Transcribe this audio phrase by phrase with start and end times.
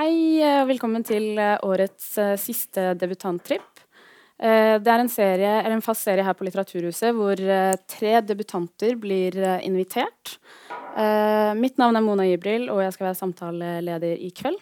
[0.00, 3.82] Hei og velkommen til eh, årets eh, siste debutanttripp.
[4.40, 7.36] Eh, det er en, serie, en, fast serie her på Litteraturhuset hvor
[7.84, 10.38] tre debutanter blir invitert.
[11.60, 14.56] Mitt navn er Mona Ibril, og jeg skal være samtaleleder i kveld.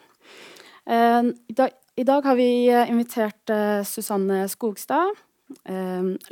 [0.91, 2.49] I dag, har vi
[2.91, 3.55] invitert
[3.87, 5.15] Susanne Skogstad,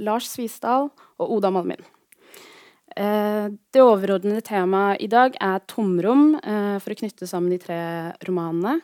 [0.02, 1.80] Lars Svisdal og Oda Malmin.
[2.92, 7.80] Det overordnede temaet i dag er tomrom, for å knytte sammen de tre
[8.28, 8.76] romanene.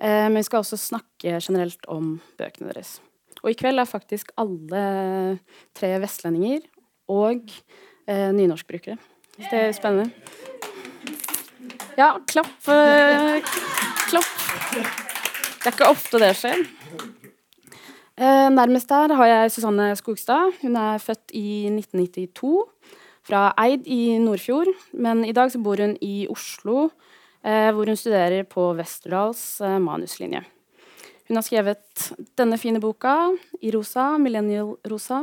[0.00, 2.98] Eh, men vi skal også snakke generelt om bøkene deres.
[3.42, 4.82] Og i kveld er faktisk alle
[5.76, 6.64] tre vestlendinger
[7.12, 7.44] og
[8.08, 8.96] eh, nynorskbrukere.
[9.36, 10.10] Så det er spennende.
[11.98, 12.52] Ja, klapp.
[12.64, 14.34] Klapp.
[15.60, 16.64] Det er ikke ofte det skjer.
[18.20, 20.52] Eh, nærmest der har jeg Susanne Skogstad.
[20.62, 22.64] Hun er født i 1992
[23.24, 24.68] fra Eid i Nordfjord.
[24.92, 26.90] Men i dag så bor hun i Oslo
[27.42, 30.42] hvor hun studerer på Westerdals eh, manuslinje.
[31.28, 33.14] Hun har skrevet denne fine boka
[33.62, 35.22] i rosa, Millennial Rosa,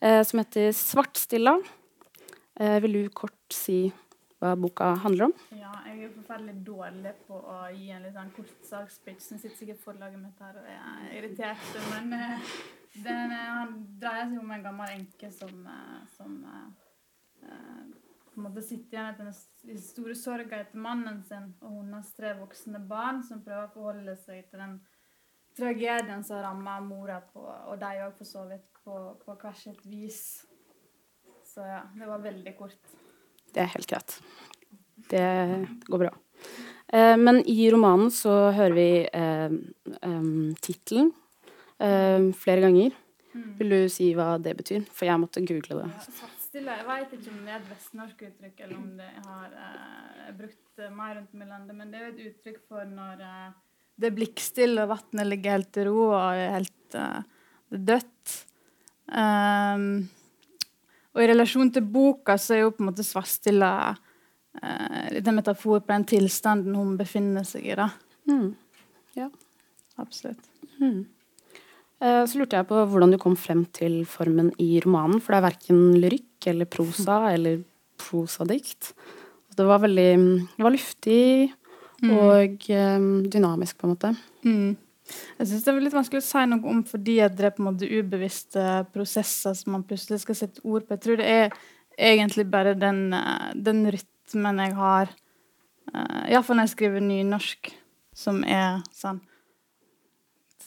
[0.00, 1.62] eh, som heter 'Svartstilla'.
[2.80, 3.92] vil du kort si
[4.38, 5.32] hva boka handler om?
[5.50, 9.32] Ja, jeg er forferdelig dårlig på å gi en litt sånn kort sakspitch.
[9.32, 11.66] Nå sitter sikkert forlaget mitt her og er irritert.
[11.90, 12.14] Men
[12.94, 13.34] den,
[13.98, 15.66] dreier seg om en gammel enke som,
[16.16, 16.46] som
[18.34, 19.28] på en måte sitter igjen etter
[19.70, 24.16] den store sorga etter mannen sin og hennes tre voksne barn, som prøver å forholde
[24.20, 24.74] seg til den
[25.54, 29.86] tragedien som rammer mora på, og de òg for så vidt, på, på hvert sitt
[29.86, 30.20] vis.
[31.46, 32.94] Så ja, det var veldig kort.
[33.54, 34.16] Det er helt greit.
[35.10, 35.26] Det
[35.86, 36.10] går bra.
[36.94, 39.54] Eh, men i romanen så hører vi eh,
[40.02, 41.12] um, tittelen
[41.78, 42.96] eh, flere ganger.
[43.34, 43.46] Mm.
[43.58, 44.84] Vil du si hva det betyr?
[44.94, 45.90] For jeg måtte google det.
[45.94, 46.78] Ja, stille.
[46.78, 50.80] Jeg vet ikke om det er et vestnorsk uttrykk, eller om det har eh, brukt
[50.80, 53.52] eh, mer rundt om i landet, men det er jo et uttrykk for når eh,
[53.94, 57.20] det er blikkstille, og vannet ligger helt i ro og er helt uh,
[57.70, 58.32] dødt.
[59.06, 59.84] Um,
[61.14, 65.38] og i relasjon til boka så er jo på en måte Svartstilla uh, litt en
[65.38, 67.76] metafor på den tilstanden hun befinner seg i.
[67.78, 67.86] da.
[68.26, 68.50] Mm.
[69.14, 69.28] Ja.
[70.02, 70.50] Absolutt.
[70.80, 71.04] Mm.
[72.04, 75.22] Eh, så lurte jeg på hvordan du kom frem til formen i romanen.
[75.22, 77.62] For det er verken lyrikk eller prosa eller
[78.00, 78.92] prosadikt.
[79.54, 80.10] Det var veldig
[80.56, 81.52] Det var luftig
[82.02, 82.10] mm.
[82.10, 84.10] og um, dynamisk, på en måte.
[84.42, 84.74] Mm.
[85.38, 87.68] Jeg syns det er litt vanskelig å si noe om fordi det er på en
[87.68, 90.96] måte ubevisste prosesser som man plutselig skal sette ord på.
[90.96, 91.58] Jeg tror det er
[91.94, 95.14] egentlig bare den, eh, den rytmen jeg har,
[95.94, 97.68] iallfall når jeg skriver nynorsk,
[98.16, 99.33] som er sånn så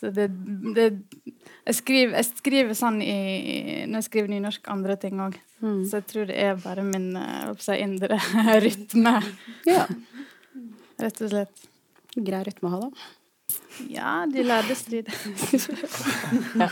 [0.01, 0.27] det,
[0.75, 3.17] det jeg, skriver, jeg, skriver, sånn i,
[3.87, 5.37] når jeg skriver nynorsk andre ting òg.
[5.63, 5.81] Mm.
[5.89, 8.19] Så jeg tror det er bare min uh, si, indre
[8.65, 9.15] rytme.
[9.67, 9.85] Ja.
[11.01, 11.69] Rett og slett.
[12.17, 13.07] Grei rytme å ha, da.
[13.91, 15.09] Ja, de lærde strid.
[16.57, 16.69] ja.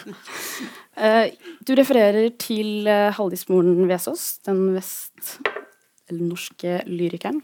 [1.01, 1.25] uh,
[1.65, 5.39] du refererer til uh, Haldis Vesaas, den vest...
[6.09, 7.41] eller norske lyrikeren.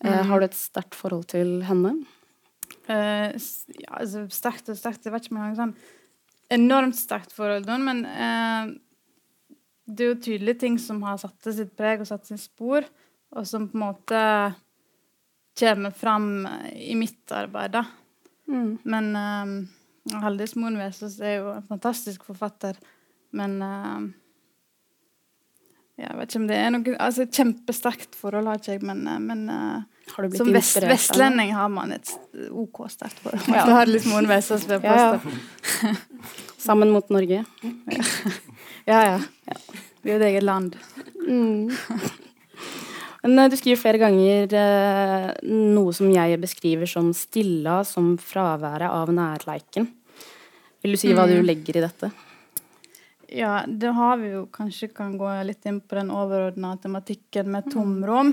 [0.00, 0.28] Uh, mm.
[0.30, 1.98] Har du et sterkt forhold til henne?
[2.88, 3.36] Uh,
[3.76, 5.74] ja, altså sterkt og sterkt Jeg vet ikke om jeg har sånn
[6.50, 8.72] enormt sterkt forhold til men uh,
[9.90, 12.86] det er jo tydelige ting som har satt sitt preg og satt sitt spor,
[13.34, 14.22] og som på en måte
[15.60, 17.84] kommer fram i mitt arbeid, da.
[18.50, 18.78] Mm.
[18.86, 22.78] Men uh, Haldis Moen Vesaas er jo en fantastisk forfatter,
[23.36, 24.06] men uh,
[26.00, 29.42] jeg vet ikke om det er noe altså Kjempesterkt forhold har ikke jeg, men, men
[30.14, 32.12] har du blitt Som vest, vestlending har man et
[32.50, 33.48] OK sterkt forhold.
[33.48, 33.66] Ja.
[33.66, 35.94] Du har litt Moen Vesaas ved ja, ja.
[36.66, 37.44] Sammen mot Norge.
[38.90, 39.20] ja, ja.
[40.00, 40.76] Vi er jo et eget land.
[41.26, 41.70] Mm.
[43.22, 48.88] Men eh, du skriver flere ganger eh, noe som jeg beskriver som stilla som fraværet
[48.88, 49.88] av nærleiken.
[50.80, 51.32] Vil du si hva mm.
[51.32, 52.12] du legger i dette?
[53.30, 57.68] Ja, det har vi jo kanskje kan gå litt inn på den overordna tematikken med
[57.70, 58.32] tomrom.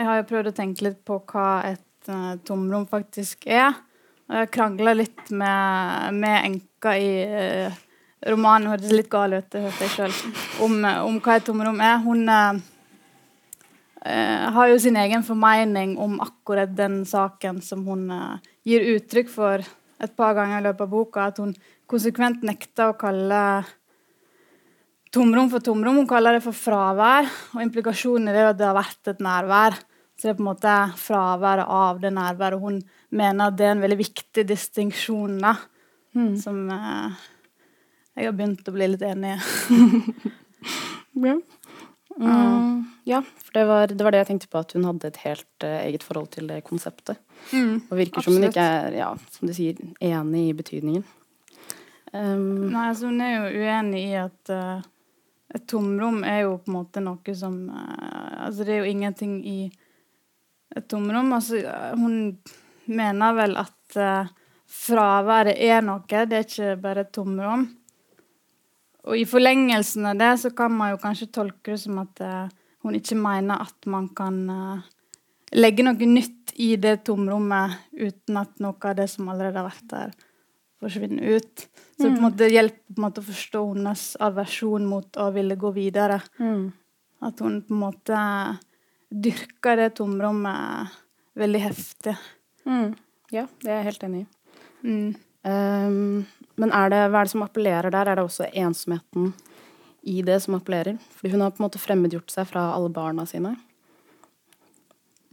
[0.00, 3.74] Jeg har jo prøvd å tenke litt på hva et uh, tomrom faktisk er.
[4.30, 7.74] Og jeg krangla litt med, med, enka i uh,
[8.32, 10.14] romanen, hørtes litt gal ut, det hørte jeg sjøl,
[10.64, 11.98] om, om, hva et tomrom er.
[12.00, 12.56] Hun uh,
[14.56, 18.08] har jo sin egen formening om akkurat den saken som hun
[18.64, 19.60] gir uttrykk for
[20.00, 21.28] et par ganger i løpet av boka.
[21.28, 21.52] At hun
[21.92, 23.42] konsekvent nekter å kalle
[25.12, 26.00] tomrom for tomrom.
[26.00, 27.28] Hun kaller det for fravær.
[27.52, 29.76] Og implikasjonen er at det har vært et nærvær.
[30.20, 32.60] Så det er på en måte fraværet av det nærværet.
[32.60, 32.82] Hun
[33.16, 36.34] mener at det er en veldig viktig distinksjon mm.
[36.36, 37.22] som eh,
[38.18, 40.34] jeg har begynt å bli litt enig i.
[41.30, 41.38] ja.
[42.20, 45.20] Mm, ja, for det var, det var, det jeg tenkte på, at hun hadde et
[45.22, 47.16] helt uh, eget forhold til det konseptet.
[47.54, 48.24] Mm, og virker absolutt.
[48.26, 51.06] som hun ikke er, ja, som du sier, enig i betydningen.
[52.12, 54.82] Um, Nei, altså hun er jo uenig i at uh,
[55.54, 59.38] et tomrom er jo på en måte noe som uh, Altså det er jo ingenting
[59.46, 59.60] i
[60.76, 61.32] et tomrom.
[61.36, 61.60] Altså
[61.98, 62.38] hun
[62.90, 64.00] mener vel at
[64.70, 67.66] fraværet er noe, det er ikke bare et tomrom.
[69.08, 72.48] Og i forlengelsen av det så kan man jo kanskje tolke det som at uh,
[72.84, 74.88] hun ikke mener at man kan uh,
[75.56, 79.86] legge noe nytt i det tomrommet uten at noe av det som allerede har vært
[79.92, 80.12] der,
[80.80, 81.64] forsvinner ut.
[81.96, 82.26] Så det på en mm.
[82.26, 86.20] måte hjelper på en måte å forstå hennes aversjon mot å ville gå videre.
[86.40, 86.68] Mm.
[87.24, 88.20] At hun på en måte
[89.10, 90.98] dyrker det tomrommet
[91.38, 92.14] veldig heftig.
[92.66, 92.94] Mm.
[93.34, 94.28] Ja, det er jeg helt enig i.
[94.86, 95.10] Mm.
[95.40, 96.26] Um,
[96.60, 98.10] men er det, hva er det som appellerer der?
[98.10, 99.32] Er det også ensomheten
[100.02, 100.98] i det som appellerer?
[101.16, 103.54] Fordi hun har på en måte fremmedgjort seg fra alle barna sine.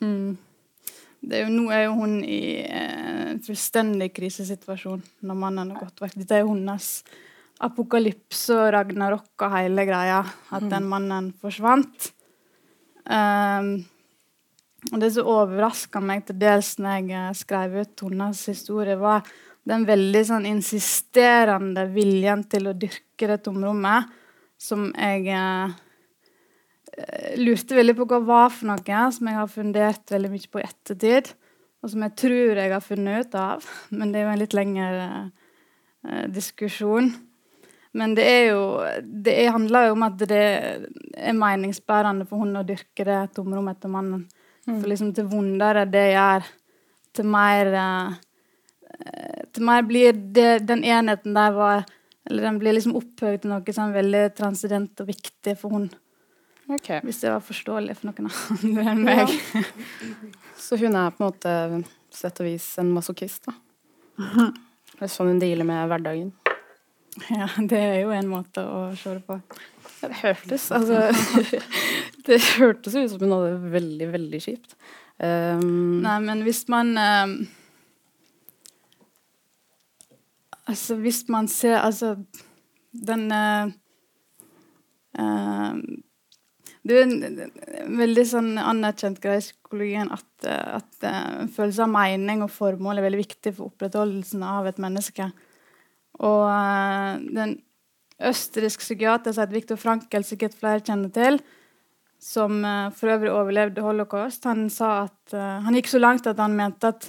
[0.02, 0.38] Mm.
[1.28, 6.04] Er jo, nå er jo hun i eh, en fullstendig krisesituasjon når mannen har gått
[6.04, 6.20] vekk.
[6.22, 6.92] Dette er jo hennes
[7.66, 10.22] apokalypse og ragnarok og hele greia.
[10.54, 10.70] At mm.
[10.72, 12.12] den mannen forsvant.
[13.08, 13.72] Um,
[14.92, 19.26] og det som overraska meg til dels når jeg eh, skrev ut hennes historie, var
[19.68, 24.14] den veldig sånn insisterende viljen til å dyrke det tomrommet
[24.62, 25.74] som jeg eh,
[27.42, 30.68] lurte veldig på hva var for noe, som jeg har fundert veldig mye på i
[30.68, 31.34] ettertid,
[31.84, 33.68] og som jeg tror jeg har funnet ut av.
[33.98, 37.12] Men det er jo en litt lengre eh, diskusjon.
[37.98, 38.62] Men det er jo
[39.02, 40.44] Det handler jo om at det
[41.18, 44.28] er meningsbærende for hun å dyrke det tomrommet etter mannen.
[44.68, 44.80] Mm.
[44.80, 46.48] For liksom til vondere det gjør,
[47.16, 48.18] til mer eh,
[49.54, 51.86] til meg blir det, den enheten der var
[52.28, 55.86] Eller den blir liksom opphøyd til noe sånn veldig transcendent og viktig for hun.
[56.68, 57.00] Okay.
[57.06, 59.32] Hvis det var forståelig for noen andre enn meg.
[59.56, 59.62] Ja.
[60.60, 61.54] Så hun er på en måte
[62.12, 63.56] sett og vis en masochist, da?
[64.98, 66.34] Det er sånn hun dealer med hverdagen?
[67.32, 69.40] Ja, det er jo en måte å se det på.
[69.98, 71.08] Det hørtes altså
[72.28, 74.76] Det hørtes ut som hun hadde det veldig, veldig kjipt.
[75.18, 77.40] Um, Nei, men hvis man um,
[80.68, 82.12] Altså, hvis man ser Altså,
[82.94, 83.72] den uh,
[85.18, 85.80] uh,
[86.86, 91.96] Det er en veldig sånn anerkjent greie i psykologien at, uh, at uh, følelse av
[91.98, 95.32] mening og formål er veldig viktig for opprettholdelsen av et menneske.
[96.26, 97.58] Og den
[98.18, 101.40] østerrikske psykiater som het Viktor Frankel, sikkert flere kjenner til,
[102.18, 102.64] som
[102.98, 107.06] for øvrig overlevde holocaust, han sa at han gikk så langt at han mente at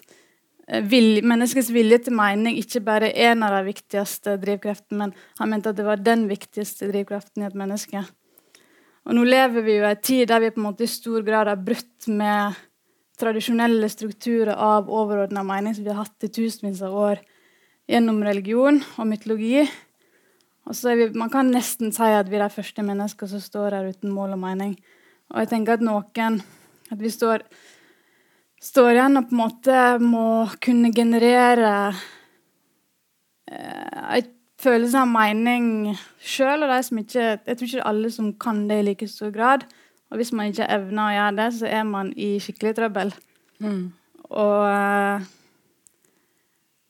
[0.68, 5.14] Eh, vil, menneskets vilje til mening ikke bare er en av de viktigste drivkreftene, men
[5.40, 8.04] han mente at det var den viktigste drivkraften i et menneske.
[9.08, 11.24] Og nå lever vi jo i en tid der vi på en måte i stor
[11.24, 12.58] grad har brutt med
[13.18, 17.24] tradisjonelle strukturer av overordna mening som vi har hatt i tusenvis av år
[17.88, 19.64] gjennom religion og mytologi.
[20.68, 23.78] Og så vi, Man kan nesten si at vi er de første mennesker som står
[23.78, 24.76] her uten mål og mening.
[25.32, 26.42] Og jeg tenker at noen
[26.88, 27.44] At vi står
[28.62, 31.92] står igjen og på en måte må kunne generere
[33.50, 35.68] eh, en følelse av mening
[36.18, 36.64] sjøl.
[36.64, 39.08] Og de som ikke, jeg tror ikke det er alle som kan det i like
[39.10, 39.66] stor grad.
[40.10, 43.12] Og hvis man ikke evner å gjøre det, så er man i skikkelig trøbbel.
[43.62, 43.82] Mm.
[44.28, 45.28] Og eh,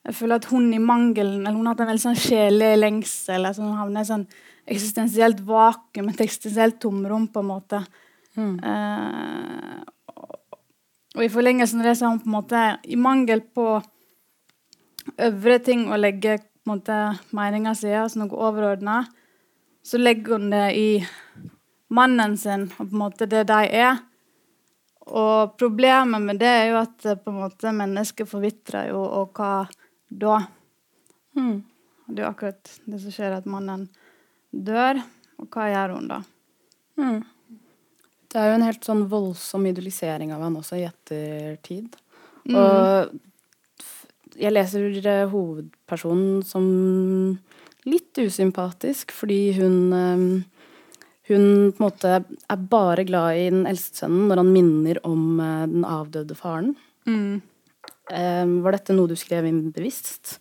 [0.09, 3.45] jeg føler at hun i mangelen Eller hun har hatt en veldig sånn sjelelig lengsel.
[3.45, 4.27] Altså hun havner i et sånn
[4.69, 7.81] eksistensielt vakuum, et eksistensielt tomrom, på en måte.
[8.37, 8.57] Mm.
[8.61, 9.79] Eh,
[11.17, 13.67] og i forlengelsen av det så har hun på en måte, i mangel på
[15.29, 16.99] øvre ting å legge på en måte
[17.37, 19.01] meninga si, altså noe overordna,
[19.85, 20.89] så legger hun det i
[21.97, 24.03] mannen sin og på en måte det de er.
[25.09, 29.65] Og problemet med det er jo at på en måte mennesket forvitrer jo, og hva
[30.09, 30.41] da?
[31.37, 31.63] Hmm.
[32.09, 33.87] Det er jo akkurat det som skjer, at mannen
[34.51, 35.03] dør.
[35.39, 36.23] Og hva gjør hun da?
[36.99, 37.23] Hmm.
[38.29, 41.95] Det er jo en helt sånn voldsom idolisering av han også i ettertid.
[42.49, 42.57] Mm.
[42.59, 46.67] Og jeg leser eh, hovedpersonen som
[47.89, 50.25] litt usympatisk, fordi hun eh,
[51.29, 55.41] hun på en måte er bare glad i den eldste sønnen når han minner om
[55.45, 56.75] eh, den avdøde faren.
[57.09, 57.43] Mm.
[58.09, 60.39] Var dette noe du skrev inn bevisst?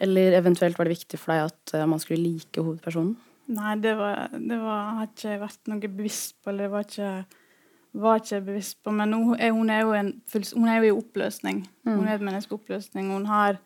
[0.00, 3.14] Eller eventuelt var det viktig for deg at man skulle like hovedpersonen?
[3.46, 6.50] Nei, det, var, det var, har ikke vært noe bevisst på.
[6.50, 7.10] Eller det var ikke,
[8.02, 8.94] var ikke bevisst på.
[8.94, 10.12] Men hun er, hun er, jo, en,
[10.56, 11.62] hun er jo, i oppløsning.
[11.86, 11.92] Mm.
[11.92, 13.12] Hun er et menneskeoppløsning.
[13.14, 13.60] Hun har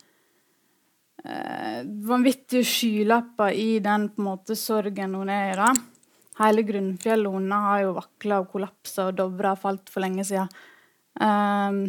[1.25, 5.57] eh, vanvittige skylapper i den på en måte sorgen hun er i.
[5.63, 5.73] da.
[6.41, 10.53] hele grunnfjellet hennes har jo vakla og kollapsa, og Dovre har falt for lenge siden.
[11.21, 11.83] Um,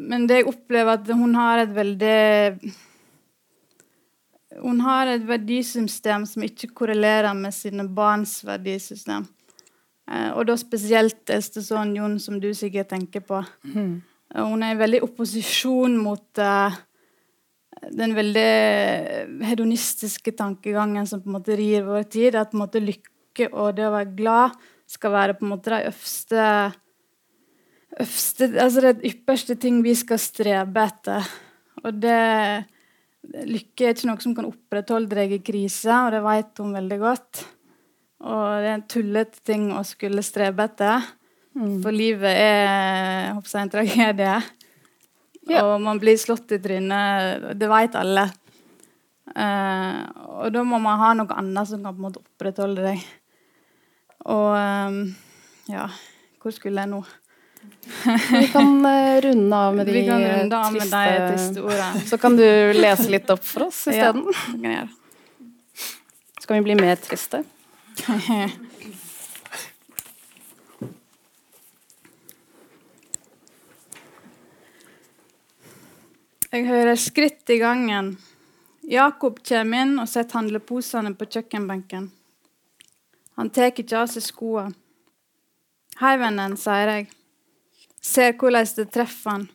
[0.00, 2.72] men det jeg opplever, at hun har et veldig
[4.62, 9.24] Hun har et verdisystem som ikke korrelerer med sine barns verdisystem.
[10.04, 13.40] Uh, og da spesielt eldstesønnen Jon, som du sikkert tenker på.
[13.64, 14.02] Mm.
[14.36, 16.76] Hun er i veldig opposisjon mot uh,
[17.96, 22.36] den veldig hedonistiske tankegangen som på en måte rir vår tid.
[22.36, 25.72] At på en måte lykke og det å være glad skal være på en måte
[25.72, 26.46] de øverste
[28.00, 31.26] øverste, altså det ypperste ting vi skal strebe etter.
[31.82, 32.20] Og det
[33.22, 36.96] Lykke er ikke noe som kan opprettholde deg i krise, og det vet hun veldig
[36.98, 37.42] godt.
[38.26, 41.06] Og det er en tullete ting å skulle strebe etter.
[41.54, 41.78] Mm.
[41.84, 44.36] For livet er jeg, en tragedie.
[45.50, 45.62] Ja.
[45.64, 47.48] Og man blir slått i trynet.
[47.58, 48.26] Det vet alle.
[49.32, 50.02] Uh,
[50.42, 53.04] og da må man ha noe annet som kan på en måte opprettholde deg.
[54.30, 54.98] Og um,
[55.70, 55.88] ja
[56.42, 57.00] Hvor skulle jeg nå?
[58.30, 61.62] Vi kan uh, runde av med de, Vi kan runde av triste, med de triste
[61.62, 62.00] ordene.
[62.06, 64.24] Så kan du lese litt opp for oss isteden.
[64.62, 64.86] Ja,
[66.40, 67.44] Så kan vi bli mer triste.
[76.52, 78.18] Jeg hører skritt i gangen.
[78.84, 82.10] Jakob kommer inn og setter handleposene på kjøkkenbenken.
[83.40, 84.74] Han tar ikke av seg skoene.
[86.02, 87.06] Hei, vennen, sier jeg.
[88.02, 89.48] Ser hvordan det treffer han,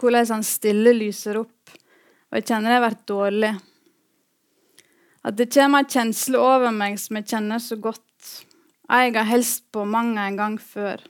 [0.00, 1.74] hvordan han stille lyser opp.
[2.32, 3.52] Og jeg kjenner det blir dårlig.
[5.24, 8.30] At det kommer en kjensle over meg som jeg kjenner så godt.
[8.88, 11.00] Jeg har helst på mange en gang før.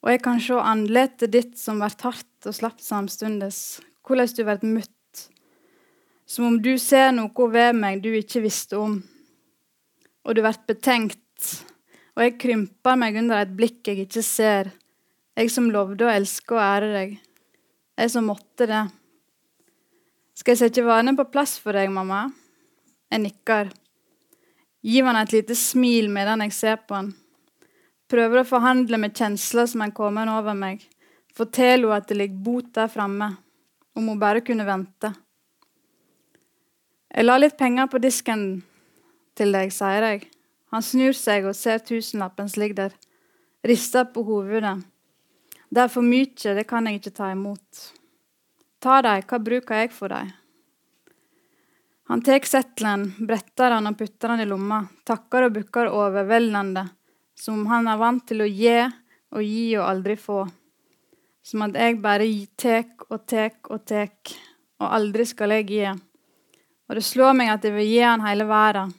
[0.00, 3.50] Og jeg kan se andletet ditt som blir hardt og slapt samtidig.
[4.06, 5.24] Hvordan du blir møtt.
[6.24, 9.00] Som om du ser noe ved meg du ikke visste om.
[10.24, 11.18] Og du blir betenkt.
[12.16, 14.72] Og jeg krymper meg under et blikk jeg ikke ser.
[15.38, 17.12] Jeg som lovde å elske og ære deg.
[18.00, 18.82] Jeg som måtte det.
[20.38, 22.26] Skal jeg sette varene på plass for deg, mamma?
[23.12, 23.70] Jeg nikker.
[24.80, 27.12] Gir han et lite smil medan jeg ser på han.
[28.10, 30.82] Prøver å forhandle med kjensler som er kommet over meg.
[31.36, 33.28] Fortell henne at det ligger bot der framme,
[33.94, 35.12] om hun bare kunne vente.
[37.10, 38.62] Jeg la litt penger på disken
[39.38, 40.26] til deg, sier jeg.
[40.74, 42.96] Han snur seg og ser tusenlappen som ligger der,
[43.66, 44.78] rister på hovedet.
[45.70, 47.82] Det er for mye, det kan jeg ikke ta imot.
[48.82, 50.24] Ta dei, hva bruker jeg for dei?
[52.10, 56.82] Han tar settelen, bretter han og putter han i lomma, takker og bukker overveldende,
[57.38, 60.40] som han er vant til å gi og gi og aldri få.
[61.46, 62.26] Som at jeg bare
[62.58, 64.34] tek og tek og tek,
[64.82, 65.86] og aldri skal jeg gi.
[66.90, 68.90] Og det slår meg at jeg vil gi han hele verden,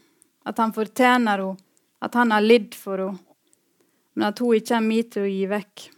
[0.48, 1.58] at han fortjener henne,
[2.00, 3.26] at han har lidd for henne,
[4.16, 5.92] men at hun ikke er min til å gi vekk.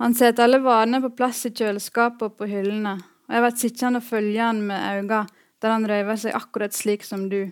[0.00, 2.94] Han setter alle varene på plass i kjøleskapet og på hyllene,
[3.28, 5.26] og jeg blir sittende og følge han med øynene
[5.60, 7.42] der han røyver seg akkurat slik som du,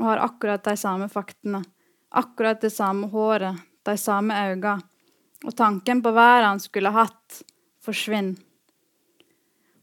[0.00, 1.60] og har akkurat de samme faktene,
[2.10, 4.74] akkurat det samme håret, de samme øynene,
[5.46, 7.42] og tanken på været han skulle hatt,
[7.84, 8.42] forsvinner.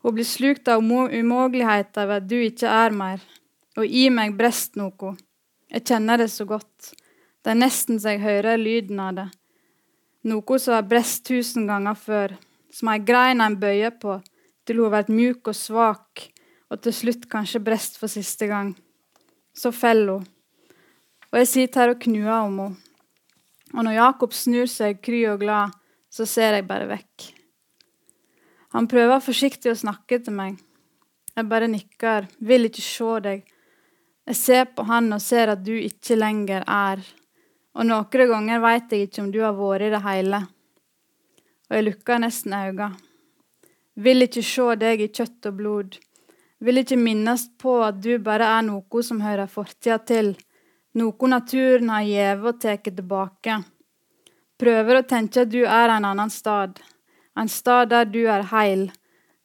[0.03, 3.23] Hun blir slukt av umuligheten ved at du ikke er mer,
[3.77, 5.15] og i meg brest noe.
[5.71, 6.91] Jeg kjenner det så godt.
[7.39, 9.31] Det er nesten så jeg hører lyden av det
[10.27, 12.35] noe som har brest tusen ganger før,
[12.71, 14.19] som ei grein en bøyer på,
[14.65, 16.27] til hun har vært mjuk og svak,
[16.71, 18.75] og til slutt kanskje brest for siste gang.
[19.53, 20.27] Så faller hun.
[21.31, 22.87] Og jeg sitter her og knuer om henne.
[23.71, 25.71] Og når Jakob snur seg kry og glad,
[26.11, 27.29] så ser jeg bare vekk.
[28.75, 30.57] Han prøver forsiktig å snakke til meg.
[31.35, 33.45] Jeg bare nikker, vil ikke se deg.
[34.27, 37.03] Jeg ser på han og ser at du ikke lenger er
[37.75, 40.41] og noen ganger veit jeg ikke om du har vært i det hele.
[41.69, 42.91] Og jeg lukker nesten øynene.
[43.95, 45.97] Vil ikke se deg i kjøtt og blod.
[46.59, 50.33] Vil ikke minnes på at du bare er noe som hører fortida til.
[50.99, 53.61] Noe naturen har gjeve og tatt tilbake.
[54.59, 56.79] Prøver å tenke at du er en annen stad.
[57.39, 58.89] En stad der du er heil.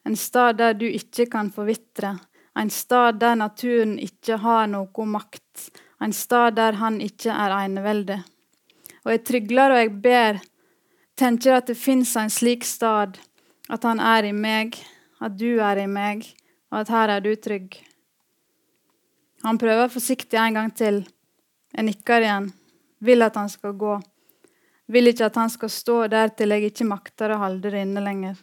[0.07, 2.17] En stad der du ikke kan forvitre.
[2.59, 5.71] En stad der naturen ikke har noe makt
[6.03, 8.21] en stad der han ikke er eneveldig.
[9.05, 10.41] Og jeg trygler og jeg ber,
[11.17, 13.17] tenker at det fins en slik stad,
[13.71, 14.77] at han er i meg,
[15.23, 16.27] at du er i meg,
[16.73, 17.79] og at her er du trygg.
[19.47, 21.05] Han prøver forsiktig en gang til.
[21.73, 22.51] Jeg nikker igjen,
[22.99, 23.97] vil at han skal gå.
[24.91, 28.03] Vil ikke at han skal stå der til jeg ikke makter å holde det inne
[28.03, 28.37] lenger.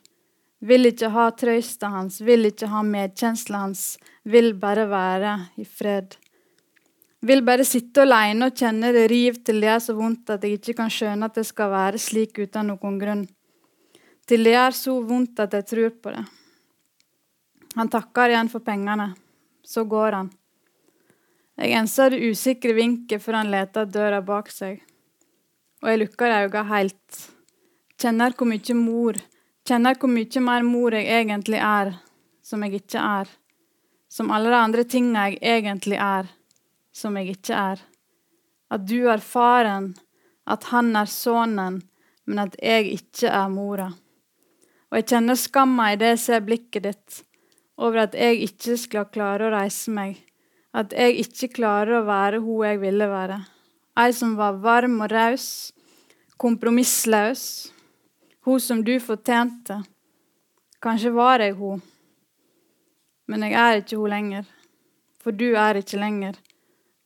[0.63, 6.15] Vil ikke ha trøsta hans, vil ikke ha medkjensla hans, vil bare være i fred.
[7.23, 10.57] Vil bare sitte alene og kjenne det riv til det er så vondt at jeg
[10.57, 13.25] ikke kan skjønne at det skal være slik uten noen grunn.
[14.27, 16.23] Til det er så vondt at jeg tror på det.
[17.79, 19.13] Han takker igjen for pengene.
[19.63, 20.31] Så går han.
[21.55, 24.81] Jeg enser det usikre vinket før han leter døra bak seg.
[25.79, 27.21] Og jeg lukker øynene helt.
[27.99, 29.19] Kjenner hvor mye mor
[29.63, 31.93] Kjenner hvor mye mer mor jeg egentlig er,
[32.43, 33.29] som jeg ikke er.
[34.11, 36.27] Som alle de andre tinga jeg egentlig er,
[36.93, 37.81] som jeg ikke er.
[38.73, 39.93] At du er faren,
[40.45, 41.81] at han er sønnen,
[42.25, 43.89] men at jeg ikke er mora.
[44.91, 47.23] Og jeg kjenner skamma i det jeg ser blikket ditt,
[47.81, 50.19] over at jeg ikke skal klare å reise meg.
[50.73, 53.39] At jeg ikke klarer å være hun jeg ville være.
[53.99, 55.47] Ei som var varm og raus,
[56.41, 57.43] kompromissløs,
[58.45, 59.79] hun som du fortjente.
[60.83, 61.81] Kanskje var jeg hun.
[63.29, 64.49] Men jeg er ikke hun lenger.
[65.23, 66.37] For du er ikke lenger.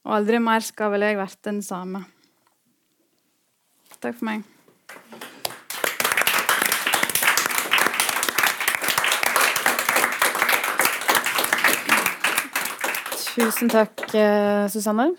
[0.06, 2.04] Og aldri mer skal vel jeg verte den samme.
[3.98, 4.46] Takk for meg.
[13.38, 15.12] Tusen takk, eh, Susanne.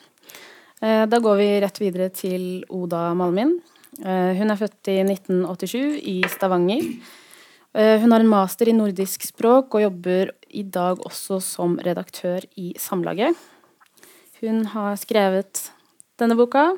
[0.81, 3.61] Eh, da går vi rett videre til Oda Malmin.
[4.03, 6.83] Eh, hun er født i 1987 i Stavanger.
[7.71, 12.73] Hun har en master i nordisk språk og jobber i dag også som redaktør i
[12.81, 13.37] Samlaget.
[14.39, 15.65] Hun har skrevet
[16.19, 16.71] denne boka,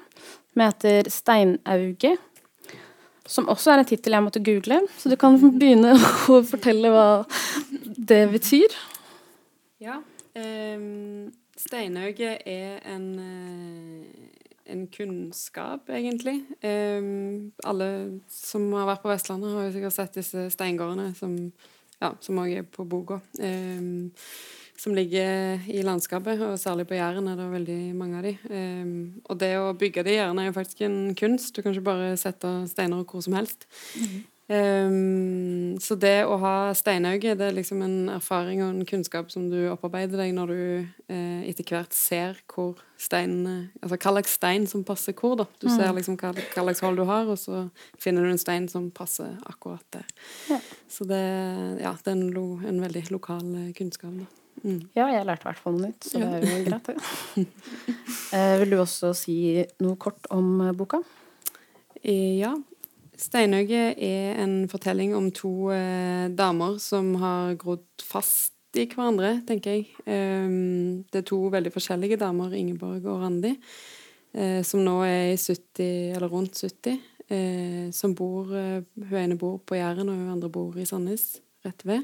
[0.53, 2.17] som heter 'Steinauge',
[3.25, 5.93] som også er en tittel jeg måtte google, så du kan begynne
[6.33, 7.23] å fortelle hva
[7.97, 8.73] det betyr.
[9.81, 10.01] Ja.
[10.35, 13.05] Um, Steinauge er en,
[14.65, 16.41] en kunnskap, egentlig.
[16.63, 21.37] Um, alle som har vært på Vestlandet, har jo sikkert sett disse steingårdene som
[22.01, 22.09] ja,
[22.47, 23.19] er på boka.
[23.39, 24.11] Um,
[24.81, 28.33] som ligger i landskapet, og særlig på Jæren er det veldig mange av de.
[28.49, 31.53] Um, og det å bygge de gjerdene er jo faktisk en kunst.
[31.53, 33.67] Du kan ikke bare sette steiner hvor som helst.
[33.93, 34.21] Mm.
[34.51, 39.45] Um, så det å ha steinauge, det er liksom en erfaring og en kunnskap som
[39.51, 40.63] du opparbeider deg når du
[41.13, 45.47] uh, etter hvert ser hvor steinene, Altså hva slags stein som passer hvor, da.
[45.61, 45.77] Du mm.
[45.77, 47.63] ser liksom hva, hva slags hold du har, og så
[48.01, 50.11] finner du en stein som passer akkurat der.
[50.49, 50.59] Ja.
[50.89, 51.23] Så det,
[51.85, 54.40] ja, det er en, lo, en veldig lokal eh, kunnskap, da.
[54.61, 54.81] Mm.
[54.97, 56.89] Ja, jeg lærte i hvert fall noe nytt, så det er jo greit.
[58.37, 59.37] eh, vil du også si
[59.81, 61.01] noe kort om eh, boka?
[62.01, 62.55] Ja,
[63.21, 69.75] 'Steinøyet' er en fortelling om to eh, damer som har grodd fast i hverandre, tenker
[69.75, 69.89] jeg.
[70.07, 73.51] Um, det er to veldig forskjellige damer, Ingeborg og Randi,
[74.33, 76.97] eh, som nå er i 70, eller rundt 70.
[77.31, 81.37] Eh, som bor eh, Hun ene bor på Jæren, og hun andre bor i Sandnes,
[81.63, 82.03] rett ved.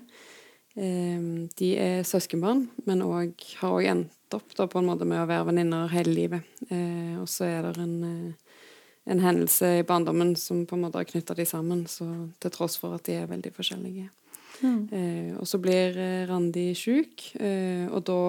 [0.78, 5.24] Ehm, de er søskenbarn, men også, har òg endt opp da, på en måte med
[5.24, 6.58] å være venninner hele livet.
[6.70, 8.48] Eh, og så er det en eh,
[9.08, 12.06] en hendelse i barndommen som på en måte har knytta de sammen, så
[12.44, 14.10] til tross for at de er veldig forskjellige.
[14.62, 14.82] Mm.
[14.92, 18.20] Eh, og så blir eh, Randi sjuk, eh, og da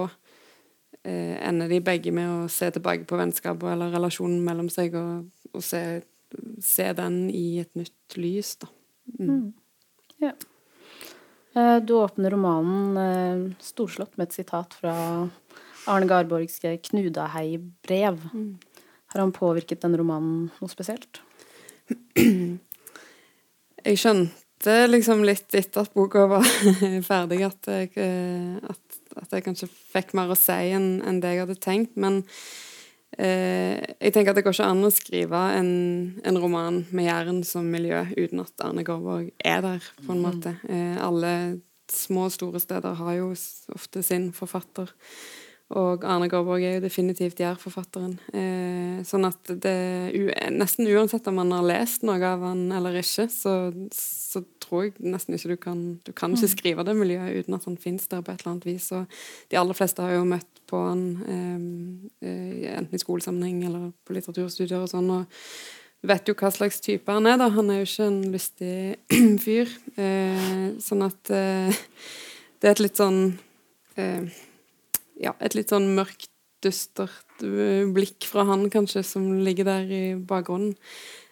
[1.03, 5.27] eh, ender de begge med å se tilbake på vennskapet eller relasjonen mellom seg, og,
[5.51, 5.83] og se,
[6.63, 8.71] se, den i et nytt lys, da.
[9.19, 9.29] Mm.
[9.33, 9.49] Mm.
[10.23, 10.35] Ja.
[11.59, 14.94] Eh, du åpner romanen eh, storslått med et sitat fra
[15.88, 18.29] Arne Garborgs 'Knudahei-brev'.
[18.35, 18.59] Mm.
[19.07, 21.23] Har han påvirket den romanen noe spesielt?
[23.88, 26.44] Jeg skjønte liksom litt etter at boka var
[27.11, 31.47] ferdig, at jeg, at, at jeg, kanskje fikk mer å si enn enn det jeg
[31.47, 31.97] hadde tenkt.
[31.97, 32.21] Men
[33.16, 35.73] eh, jeg tenker at det går ikke an å skrive en,
[36.27, 40.27] en roman med Jæren som miljø uten at Arne Gårdvåg er der, på en mm.
[40.27, 40.55] måte.
[40.68, 41.33] Eh, alle
[41.88, 43.33] små og store steder har jo
[43.75, 44.92] ofte sin forfatter.
[45.77, 48.15] Og Arne Gårdvåg er jo definitivt jærforfatteren.
[48.33, 49.75] Eh, sånn at det
[50.55, 53.53] Nesten uansett om man har lest noe av han eller ikke, så,
[53.93, 56.55] så tror jeg nesten ikke du kan Du kan ikke mm.
[56.55, 58.89] skrive det miljøet uten at han finnes der på et eller annet vis.
[58.97, 59.21] Og
[59.53, 61.59] de aller fleste har jo møtt på han eh,
[62.29, 65.11] eh enten i skolesammenheng eller på litteraturstudier og sånn.
[65.11, 65.29] og
[66.07, 67.49] vet jo hva slags type han er, da.
[67.53, 68.77] Han er jo ikke en lystig
[69.45, 69.71] fyr.
[69.99, 71.81] Eh, sånn at eh,
[72.61, 73.23] det er et litt sånn
[73.99, 74.29] eh,
[75.19, 76.31] ja, et litt sånn mørkt,
[76.65, 80.75] dystert eh, blikk fra han, kanskje, som ligger der i bakgrunnen.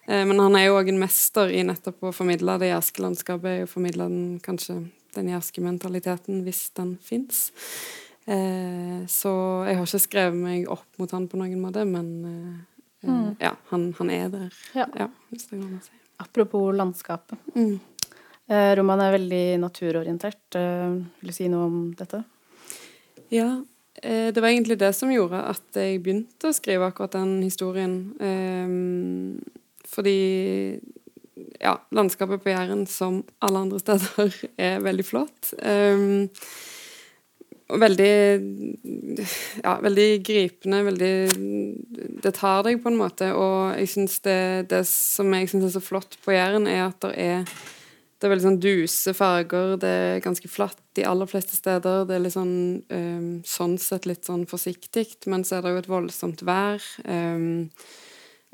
[0.07, 3.65] Eh, men han er jo òg en mester i nettopp å formidle det jærske landskapet,
[3.65, 4.81] og formidle den, kanskje
[5.17, 7.49] den jærske mentaliteten, hvis den fins.
[8.27, 9.35] Eh, så
[9.67, 12.09] jeg har ikke skrevet meg opp mot han på noen måte, men
[13.03, 13.37] mm.
[13.43, 14.65] ja, han, han, er der.
[14.79, 14.89] Ja.
[14.95, 16.03] ja hvis det går an å si.
[16.23, 17.51] Apropos landskapet.
[17.59, 17.77] Mm.
[18.79, 20.55] Roman er veldig naturorientert.
[20.55, 22.23] Vil du si noe om dette?
[23.35, 23.49] Ja,
[24.05, 27.97] det var egentlig det som gjorde at jeg begynte å skrive akkurat den historien.
[28.21, 29.41] Um,
[29.87, 30.19] fordi
[31.61, 35.53] ja, landskapet på Jæren, som alle andre steder, er veldig flott.
[35.63, 36.29] Um,
[37.67, 38.15] og veldig
[39.65, 40.85] Ja, veldig gripende.
[40.87, 43.33] Veldig Det tar deg på en måte.
[43.35, 47.01] Og jeg synes det, det som jeg syns er så flott på Jæren, er at
[47.03, 47.57] det er
[48.17, 52.07] det er veldig sånn duse farger, det er ganske flatt de aller fleste steder.
[52.09, 52.57] Det er litt sånn
[52.89, 56.85] um, sånn sett litt sånn forsiktig, men så er det jo et voldsomt vær.
[57.05, 57.69] Um,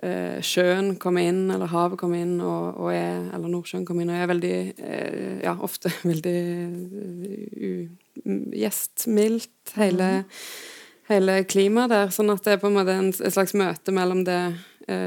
[0.02, 4.10] uh, sjøen kommer inn, eller havet kommer inn, og, og er, eller Nordsjøen kommer inn
[4.10, 6.36] og er veldig uh, Ja, ofte veldig
[7.62, 7.86] uh,
[8.64, 10.10] gjestmildt, hele,
[11.06, 12.12] hele klimaet der.
[12.18, 14.42] Sånn at det er på en måte en, et slags møte mellom det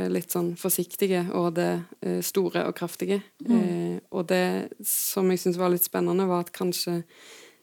[0.08, 3.18] litt sånn forsiktige og det store og kraftige.
[3.44, 3.58] Mm.
[4.16, 7.04] Eh, og det som jeg syntes var litt spennende, var at kanskje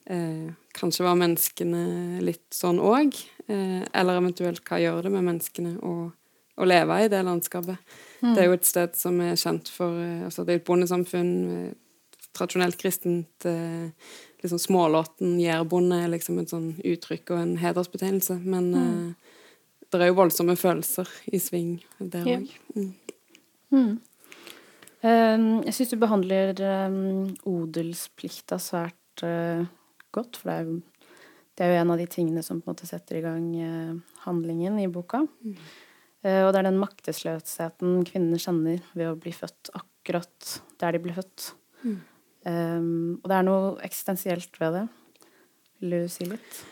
[0.06, 3.12] eh, Kanskje var menneskene litt sånn òg.
[3.46, 6.08] Eh, eller eventuelt hva gjør det med menneskene å,
[6.56, 7.76] å leve i det landskapet.
[8.22, 8.30] Mm.
[8.30, 11.34] Det er jo et sted som er kjent for eh, altså Det er et bondesamfunn,
[12.32, 13.44] tradisjonelt kristent.
[14.40, 18.38] liksom Smålåten jærbonde er liksom et sånn uttrykk og en hedersbetegnelse.
[18.40, 19.10] Men mm
[19.92, 22.48] det er jo voldsomme følelser i sving der òg.
[22.48, 22.86] Ja.
[23.72, 24.00] Mm.
[25.02, 25.10] Mm.
[25.10, 29.64] Um, jeg syns du behandler um, odelsplikta svært uh,
[30.14, 30.76] godt, for det er, jo,
[31.58, 33.96] det er, jo, en av de tingene som på en måte setter i gang uh,
[34.28, 35.24] handlingen i boka.
[35.42, 35.56] Mm.
[36.22, 41.02] Uh, og det er den maktesløsheten kvinnene kjenner ved å bli født akkurat der de
[41.02, 41.50] ble født.
[41.82, 44.84] Um, og det er noe eksistensielt ved det.
[45.82, 46.62] Vil du si litt?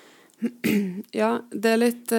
[1.12, 2.12] Ja, det er litt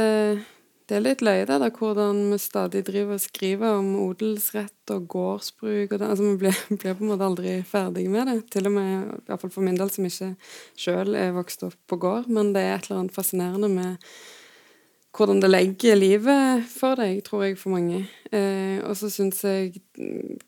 [0.92, 5.06] det er litt løye, det da, hvordan vi stadig driver og skriver om odelsrett og
[5.14, 5.94] gårdsbruk.
[5.94, 6.08] og det.
[6.10, 8.50] Altså, Vi blir, blir, på en måte aldri ferdige med det.
[8.52, 10.34] Til og med, i hvert fall for min del, som ikke
[10.76, 12.28] sjøl er vokst opp på gård.
[12.28, 14.12] Men det er et eller annet fascinerende med
[15.16, 18.02] hvordan det legger livet for deg, tror jeg, for mange.
[18.32, 19.80] Eh, og så syns jeg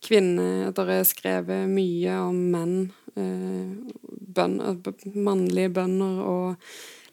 [0.03, 2.75] kvinner At det er skrevet mye om menn.
[3.15, 3.71] Eh,
[4.35, 4.75] bønner,
[5.15, 6.67] mannlige bønder og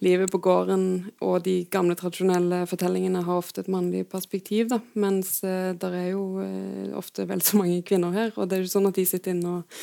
[0.04, 0.84] livet på gården
[1.24, 4.80] og de gamle, tradisjonelle fortellingene har ofte et mannlig perspektiv, da.
[5.00, 8.32] Mens eh, det er jo eh, ofte vel så mange kvinner her.
[8.36, 9.82] Og det er jo sånn at de sitter inne og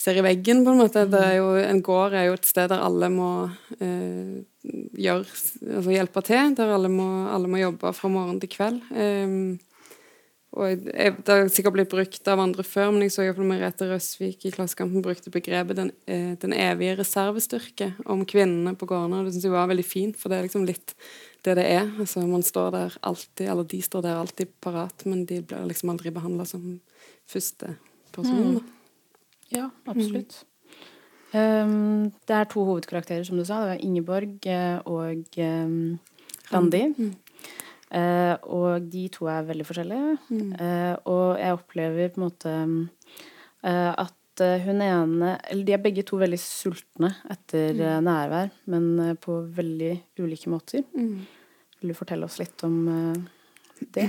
[0.00, 1.04] ser i veggen, på en måte.
[1.10, 3.30] Det er jo, en gård er jo et sted der alle må
[3.80, 4.38] eh,
[5.00, 6.54] gjøre, altså hjelpe til.
[6.56, 8.80] Der alle må, alle må, jobbe fra morgen til kveld.
[8.94, 9.58] Um,
[10.50, 13.86] og jeg, Det har sikkert blitt brukt av andre før, men jeg så iallfall Merete
[13.86, 19.20] Røsvik i Klassekampen brukte begrepet den, eh, den, evige reservestyrke om kvinnene på gårdene.
[19.20, 20.96] Og det syns jeg var veldig fint, for det er liksom litt
[21.46, 21.86] det det er.
[22.02, 25.94] Altså, man står der alltid, eller de står der alltid parat, men de blir liksom
[25.94, 26.80] aldri behandla som
[27.30, 27.76] første
[28.12, 28.58] person.
[28.58, 28.60] Mm.
[29.54, 30.42] Ja, absolutt.
[30.42, 30.46] Mm.
[31.30, 33.62] Um, det er to hovedkarakterer, som du sa.
[33.64, 35.98] Det er Ingeborg eh, og um,
[36.50, 36.82] Randi.
[36.90, 37.12] Mm.
[37.90, 40.16] Uh, og de to er veldig forskjellige.
[40.30, 40.50] Mm.
[40.54, 42.54] Uh, og jeg opplever på en måte
[43.66, 48.06] uh, at hun ene Eller de er begge to veldig sultne etter mm.
[48.06, 49.90] nærvær, men på veldig
[50.22, 50.86] ulike måter.
[50.96, 51.26] Mm.
[51.82, 52.78] Vil du fortelle oss litt om
[53.92, 54.06] det?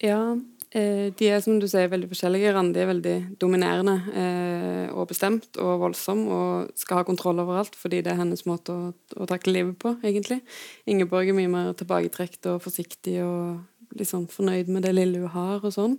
[0.00, 0.32] Ja,
[0.76, 2.52] de er som du sier veldig forskjellige.
[2.52, 7.78] Randi er veldig dominerende eh, og bestemt og voldsom og skal ha kontroll over alt
[7.78, 10.42] fordi det er hennes måte å, å takle livet på, egentlig.
[10.90, 15.64] Ingeborg er mye mer tilbaketrukket og forsiktig og liksom fornøyd med det lille hun har
[15.64, 15.96] og sånn.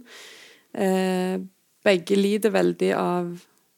[0.77, 1.37] Eh,
[1.87, 3.31] begge lider veldig av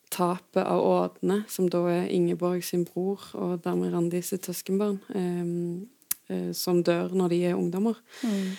[0.09, 6.35] tapet av Ådne, som da er Ingeborg sin bror og dermed Randi sitt søskenbarn, eh,
[6.35, 7.95] eh, som dør når de er ungdommer.
[8.23, 8.51] Mm.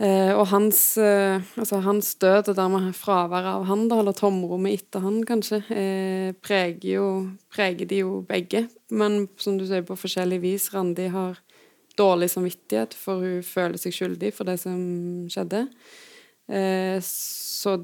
[0.00, 4.78] Eh, og hans, eh, altså hans død, og dermed fraværet av han, da, eller tomrommet
[4.78, 7.08] etter han, kanskje, eh, preger, jo,
[7.52, 8.64] preger de jo begge.
[8.90, 10.70] Men som du sier, på forskjellig vis.
[10.72, 11.36] Randi har
[12.00, 14.80] dårlig samvittighet, for hun føler seg skyldig for det som
[15.28, 15.66] skjedde.
[16.48, 17.76] Eh, så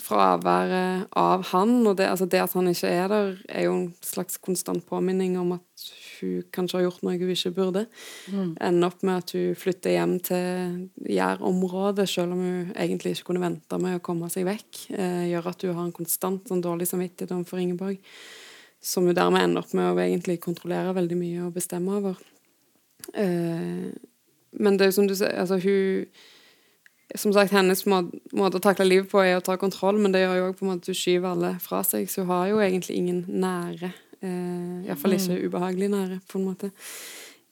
[0.00, 3.90] fraværet av han, og det, altså det, at han ikke er der, er jo en
[4.00, 5.90] slags konstant påminning om at
[6.22, 7.84] hun kanskje har gjort noe hun ikke burde.
[8.32, 8.52] Mm.
[8.68, 13.44] Ender opp med at hun flytter hjem til Jærområdet, selv om hun egentlig ikke kunne
[13.44, 14.84] vente med å komme seg vekk.
[14.96, 17.98] Eh, gjør at hun har en konstant sånn dårlig samvittighet overfor Ingeborg,
[18.82, 22.22] som hun dermed ender opp med å egentlig kontrollere veldig mye og bestemme over.
[23.14, 23.90] Eh,
[24.52, 26.06] men det er jo som du sier, altså hun
[27.14, 30.22] som sagt, hennes måte, måte å takle livet på er å ta kontroll, men det
[30.22, 32.08] gjør jo òg at hun skyver alle fra seg.
[32.08, 33.92] Så hun har jo egentlig ingen nære.
[34.22, 36.70] Eh, Iallfall ikke ubehagelig nære, på en måte.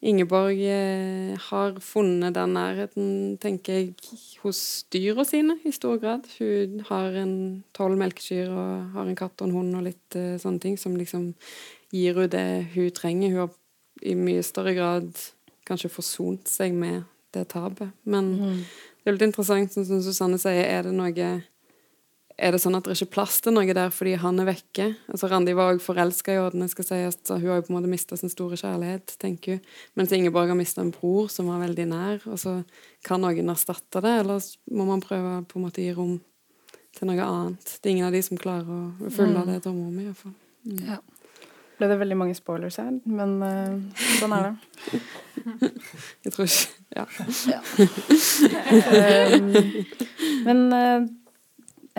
[0.01, 3.93] Ingeborg eh, har funnet den nærheten, tenker jeg,
[4.41, 4.61] hos
[4.93, 6.25] dyra sine i stor grad.
[6.39, 7.35] Hun har en
[7.77, 10.95] tolv melkekyr og har en katt og en hund og litt eh, sånne ting som
[10.97, 11.33] liksom
[11.93, 13.29] gir henne det hun trenger.
[13.35, 13.53] Hun har
[14.01, 15.11] i mye større grad
[15.69, 17.03] kanskje forsont seg med
[17.35, 17.91] det tapet.
[18.03, 18.63] Men Mm.
[19.03, 21.13] det er litt interessant, som Susanne sier, er det noe
[22.41, 24.87] er det sånn at det ikke er plass til noe der fordi han er vekke?
[25.13, 27.77] Altså Randi var òg forelska i Ådne, skal sies, så hun har jo på en
[27.77, 29.69] måte mista sin store kjærlighet, tenker hun.
[29.99, 32.25] Mens Ingeborg har mista en bror som var veldig nær.
[32.31, 32.57] Og så
[33.05, 34.41] kan noen erstatte det, eller
[34.73, 36.17] må man prøve på en måte å gi rom
[36.97, 37.77] til noe annet?
[37.77, 40.35] Det er ingen av de som klarer å fylle det tomrommet, iallfall.
[40.89, 40.99] Ja.
[41.77, 45.01] Ble det veldig mange spoilers her, men uh, sånn er det.
[46.25, 47.05] Jeg tror ikke Ja.
[49.31, 49.53] Um,
[50.45, 51.09] men um,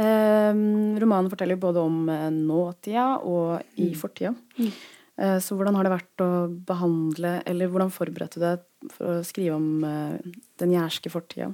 [0.01, 4.33] romanen forteller både om eh, nåtida og i fortida.
[4.59, 6.31] Eh, så hvordan har det vært å
[6.69, 11.53] behandle, eller hvordan forberedte du deg for å skrive om eh, den jærske fortida?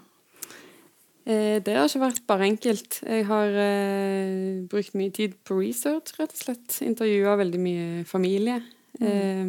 [1.29, 3.01] Eh, det har ikke vært bare enkelt.
[3.05, 6.79] Jeg har eh, brukt mye tid på research, rett og slett.
[6.87, 8.63] Intervjua veldig mye familie.
[8.99, 9.45] Eh,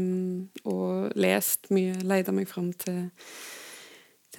[0.68, 1.96] og lest mye.
[2.04, 3.06] Leida meg fram til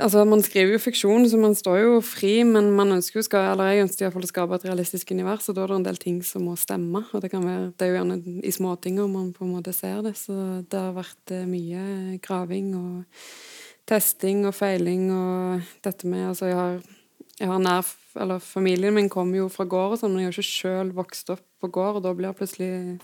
[0.01, 3.51] Altså, Man skriver jo fiksjon, så man står jo fri, men man ønsker jo skal,
[3.53, 5.77] eller jeg ønsker i hvert fall å skape et realistisk univers, og da er det
[5.77, 7.05] en del ting som må stemme.
[7.13, 10.15] og Det være, det er jo gjerne i småtinger man på en måte ser det.
[10.17, 13.21] Så det har vært eh, mye graving og
[13.91, 16.81] testing og feiling og dette med Altså, jeg har
[17.41, 17.87] jeg har nær,
[18.21, 21.31] eller Familien min kommer jo fra gård, og sånn, men jeg har ikke sjøl vokst
[21.33, 21.97] opp på gård.
[21.97, 22.99] og Da blir plutselig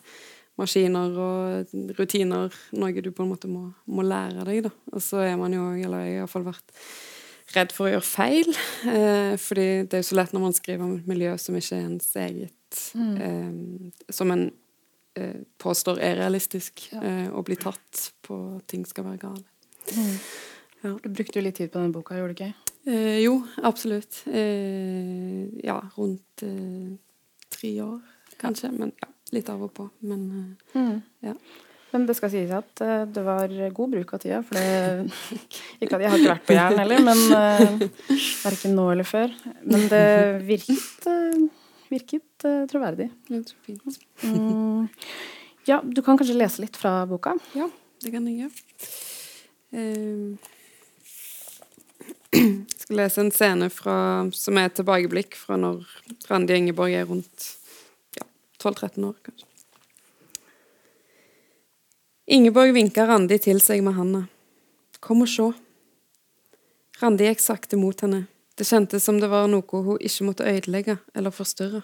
[0.61, 4.65] maskiner og rutiner noe du på en måte må, må lære deg.
[4.69, 4.73] da.
[4.93, 6.75] Og så er man jo, eller jeg har iallfall vært
[7.55, 8.53] redd for å gjøre feil.
[8.91, 11.79] Eh, fordi det er jo så lett når man skriver om et miljø som ikke
[11.79, 14.49] er ens eget, eh, som en
[15.17, 19.47] eh, påstår er realistisk, eh, å bli tatt på at ting skal være gale.
[20.87, 22.53] Du brukte jo litt tid på denne boka, gjorde du ikke?
[22.87, 24.21] Eh, jo, absolutt.
[24.31, 26.93] Eh, ja, rundt eh,
[27.51, 28.01] tre år,
[28.39, 28.71] kanskje.
[28.77, 29.89] Men ja, litt av og på.
[30.07, 30.27] Men
[30.75, 30.99] mm.
[31.27, 31.35] ja.
[31.95, 34.43] Men det skal sies at eh, det var god bruk av tida.
[34.45, 35.07] For det
[35.83, 38.11] Ikke at jeg har ikke vært på Jæren heller, men uh,
[38.43, 39.33] verken nå eller før.
[39.65, 40.05] Men det
[40.49, 41.47] virket, uh,
[41.93, 43.09] virket uh, troverdig.
[43.31, 43.97] er.
[44.27, 44.91] Mm.
[45.67, 47.35] Ja, du kan kanskje lese litt fra boka?
[47.59, 47.67] Ja,
[48.05, 48.91] det kan jeg gjøre.
[49.77, 50.37] Eh,
[52.37, 53.97] jeg skal lese en scene fra,
[54.37, 55.83] som er et tilbakeblikk fra når
[56.29, 57.49] Randi Ingeborg er rundt
[58.67, 59.53] 12-13 år, kanskje.
[62.27, 64.25] Ingeborg vinka Randi til seg med handa.
[65.01, 65.53] Kom og sjå.
[66.99, 68.25] Randi gikk sakte mot henne.
[68.59, 71.83] Det kjentes som det var noe hun ikke måtte ødelegge eller forstyrre.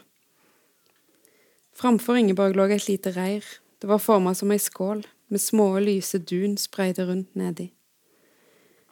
[1.78, 3.44] Framfor Ingeborg lå et lite reir.
[3.78, 7.70] Det var formet som ei skål, med små, lyse dun spreide rundt nedi.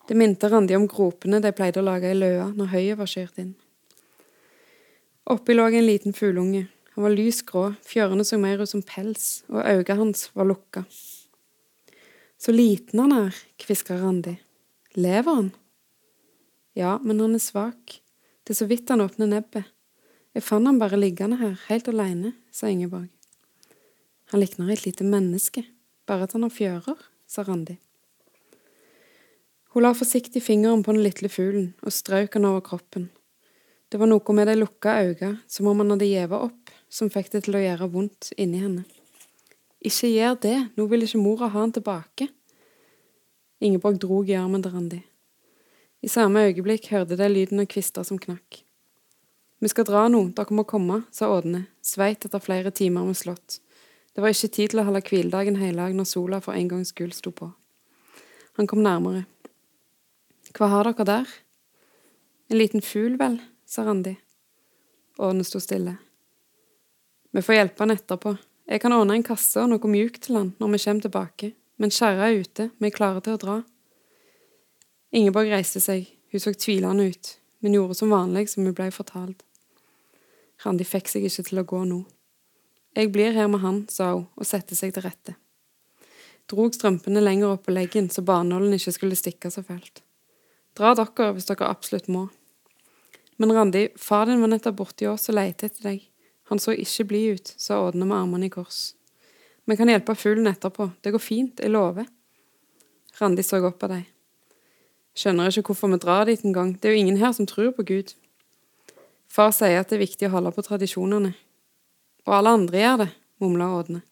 [0.08, 3.42] Det minte Randi om gropene de pleide å lage i løa når høyet var skjørt
[3.42, 3.52] inn.
[5.30, 6.68] Oppi lå en liten fugleunge.
[6.96, 10.84] Han var lys grå, fjørene så mer ut som pels, og øynene hans var lukka.
[12.40, 14.38] Så liten han er, kvisker Randi.
[14.96, 15.50] Lever han?
[16.74, 18.00] Ja, men han er svak.
[18.42, 19.68] Det er så vidt han åpner nebbet.
[20.34, 23.10] Jeg fant han bare liggende her, helt aleine, sa Ingeborg.
[24.30, 25.64] Han likner et lite menneske,
[26.06, 27.76] bare at han har fjører, sa Randi.
[29.70, 33.10] Hun la forsiktig fingeren på den lille fuglen og strøk han over kroppen.
[33.90, 37.32] Det var noe med de lukka øynene, som om han hadde gjeva opp, som fikk
[37.32, 38.84] det til å gjøre vondt inni henne.
[39.82, 42.28] Ikke gjør det, nå vil ikke mora ha han tilbake.
[43.60, 45.00] Ingeborg drog i armen til Randi.
[46.00, 48.62] I samme øyeblikk hørte de lyden av kvister som knakk.
[49.60, 53.58] Vi skal dra nå, dere må komme, sa Ådne, sveit etter flere timer med slått.
[54.14, 57.12] Det var ikke tid til å holde hviledagen heilag når sola for en gangs skyld
[57.18, 57.50] sto på.
[58.56, 59.26] Han kom nærmere.
[60.56, 61.34] Hva har dere der?
[62.50, 63.36] En liten fugl, vel,
[63.70, 64.16] sa Randi.
[65.16, 65.96] Ådne sto stille.
[67.30, 68.36] Vi får hjelpe han etterpå.
[68.66, 71.94] Jeg kan ordne en kasse og noe mjukt til han når vi kommer tilbake, men
[71.94, 73.54] kjerra er ute, vi er klare til å dra.
[75.14, 77.30] Ingeborg reiste seg, hun så tvilende ut,
[77.62, 79.44] men gjorde som vanlig som hun ble fortalt.
[80.64, 82.00] Randi fikk seg ikke til å gå nå.
[82.98, 85.36] Jeg blir her med han, sa hun og satte seg til rette.
[86.50, 90.02] Drog strømpene lenger opp på leggen så barnålen ikke skulle stikke så fælt.
[90.74, 92.26] Dra dere hvis dere absolutt må.
[93.40, 96.02] Men Randi, far din var nettopp borti oss og lette etter deg.
[96.52, 98.90] Han så ikke blid ut, sa Ådne med armene i kors.
[99.64, 102.04] Vi kan hjelpe fuglen etterpå, det går fint, jeg lover.
[103.16, 104.02] Randi så opp av deg.
[105.16, 107.86] Skjønner ikke hvorfor vi drar dit engang, det er jo ingen her som tror på
[107.88, 108.12] Gud.
[109.30, 111.32] Far sier at det er viktig å holde på tradisjonene.
[112.28, 113.08] Og alle andre gjør det,
[113.40, 114.02] mumla Ådne.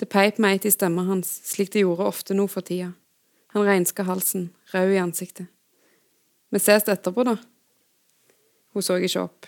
[0.00, 2.94] Det peip meg i stemmen hans, slik det gjorde ofte nå for tida.
[3.52, 5.52] Han renska halsen, rød i ansiktet.
[6.48, 7.36] Vi ses etterpå, da.
[8.78, 9.46] Hun så ikke opp.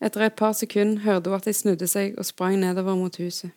[0.00, 3.50] Etter et par sekunder hørte hun at de snudde seg og sprang nedover mot huset.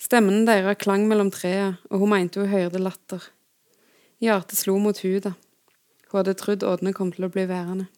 [0.00, 3.26] Stemmen deres klang mellom trærne, og hun mente hun hørte latter.
[4.24, 5.34] Hjertet slo mot huda.
[6.08, 7.90] Hun hadde trodd Ådne kom til å bli værende.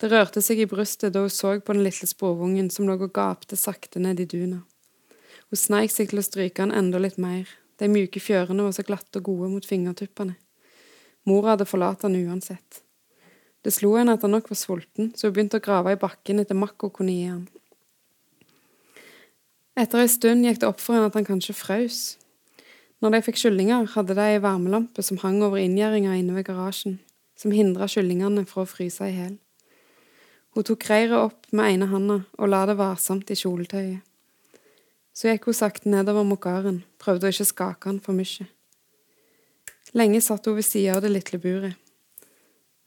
[0.00, 3.12] Det rørte seg i brystet da hun så på den lille sporvungen som lå og
[3.20, 4.62] gapte sakte ned i duna.
[5.52, 8.88] Hun sneik seg til å stryke han enda litt mer, de myke fjørene var så
[8.88, 10.40] glatte og gode mot fingertuppene.
[11.28, 12.85] Mora hadde forlatt han uansett.
[13.66, 16.38] Det slo henne at han nok var sulten, så hun begynte å grave i bakken
[16.38, 17.40] etter makk hun kunne gi ham.
[19.74, 21.96] Etter ei stund gikk det opp for henne at han kanskje frøs.
[23.02, 27.00] Når de fikk kyllinger, hadde de ei varmelampe som hang over inngjerdinga inne ved garasjen,
[27.34, 29.34] som hindra kyllingene fra å fryse i hjel.
[30.54, 34.04] Hun tok reiret opp med ene handa og la det varsomt i kjoletøyet.
[35.10, 38.46] Så gikk hun sakte nedover mot gården, prøvde å ikke skake han for mye.
[39.98, 41.82] Lenge satt hun ved sida av det lille buret.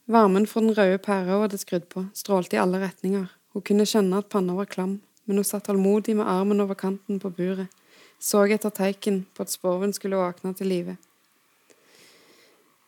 [0.10, 3.28] Varmen fra den røde pæra hun hadde skrudd på, strålte i alle retninger.
[3.54, 4.95] Hun kunne skjønne at panna var klam,
[5.30, 7.69] men hun satt tålmodig med armen over kanten på buret,
[8.17, 10.98] så etter teiken på at sporven skulle våkne til live.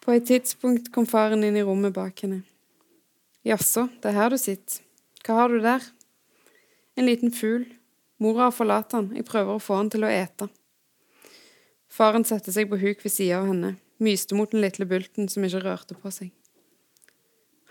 [0.01, 2.41] På et tidspunkt kom faren inn i rommet bak henne.
[3.45, 4.81] Jaså, det er her du sitter.
[5.21, 5.85] Hva har du der?
[6.97, 7.67] En liten fugl.
[8.17, 10.49] Mora har forlatt han, jeg prøver å få han til å ete.
[11.85, 15.45] Faren satte seg på huk ved sida av henne, myste mot den lille bulten som
[15.45, 16.33] ikke rørte på seg.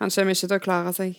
[0.00, 1.18] Han kommer ikke til å klare seg.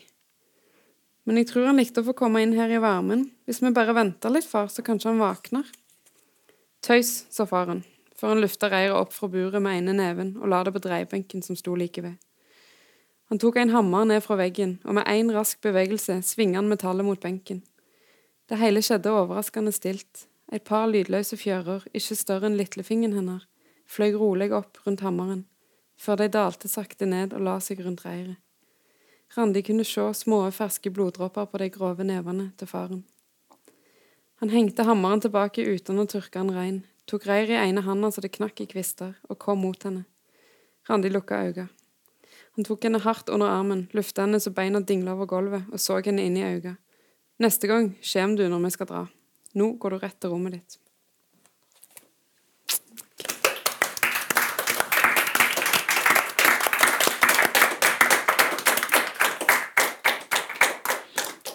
[1.29, 3.27] Men jeg tror han likte å få komme inn her i varmen.
[3.45, 5.69] Hvis vi bare venter litt, far, så kanskje han våkner.
[6.81, 7.83] Tøys, sa faren,
[8.17, 11.45] før han lufta reiret opp fra buret med ene neven og la det på dreiebenken
[11.45, 12.17] som sto like ved.
[13.29, 17.05] Han tok en hammer ned fra veggen, og med én rask bevegelse svinga han metallet
[17.05, 17.61] mot benken.
[18.49, 20.25] Det hele skjedde overraskende stilt.
[20.51, 23.45] Et par lydløse fjører, ikke større enn lillefingeren hennes,
[23.87, 25.45] fløy rolig opp rundt hammeren,
[25.95, 28.41] før de dalte sakte ned og la seg rundt reiret.
[29.35, 33.03] Randi kunne se små, ferske bloddråper på de grove nevene til faren.
[34.43, 38.23] Han hengte hammeren tilbake uten å tørke den rein, tok reiret i ene handa så
[38.23, 40.03] det knakk i kvister, og kom mot henne.
[40.89, 41.69] Randi lukka øynene.
[42.57, 46.01] Han tok henne hardt under armen, lufta henne så beina dingla over gulvet, og så
[46.03, 46.75] henne inn i øynene.
[47.39, 49.05] Neste gang kjem du når vi skal dra.
[49.55, 50.77] Nå går du rett til rommet ditt.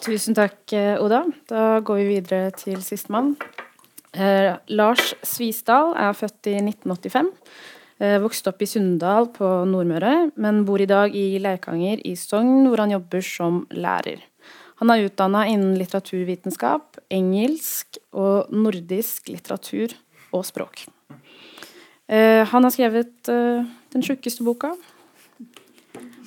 [0.06, 1.24] Tusen takk, eh, Oda.
[1.50, 3.32] Da går vi videre til sistemann.
[4.14, 7.32] Eh, Lars Svisdal er født i 1985.
[7.98, 12.68] Eh, vokste opp i Sunndal på Nordmøre, men bor i dag i Leikanger i Sogn,
[12.68, 14.22] hvor han jobber som lærer.
[14.78, 19.96] Han er utdanna innen litteraturvitenskap, engelsk og nordisk litteratur
[20.30, 20.86] og språk.
[22.06, 24.76] Eh, han har skrevet eh, den tjukkeste boka,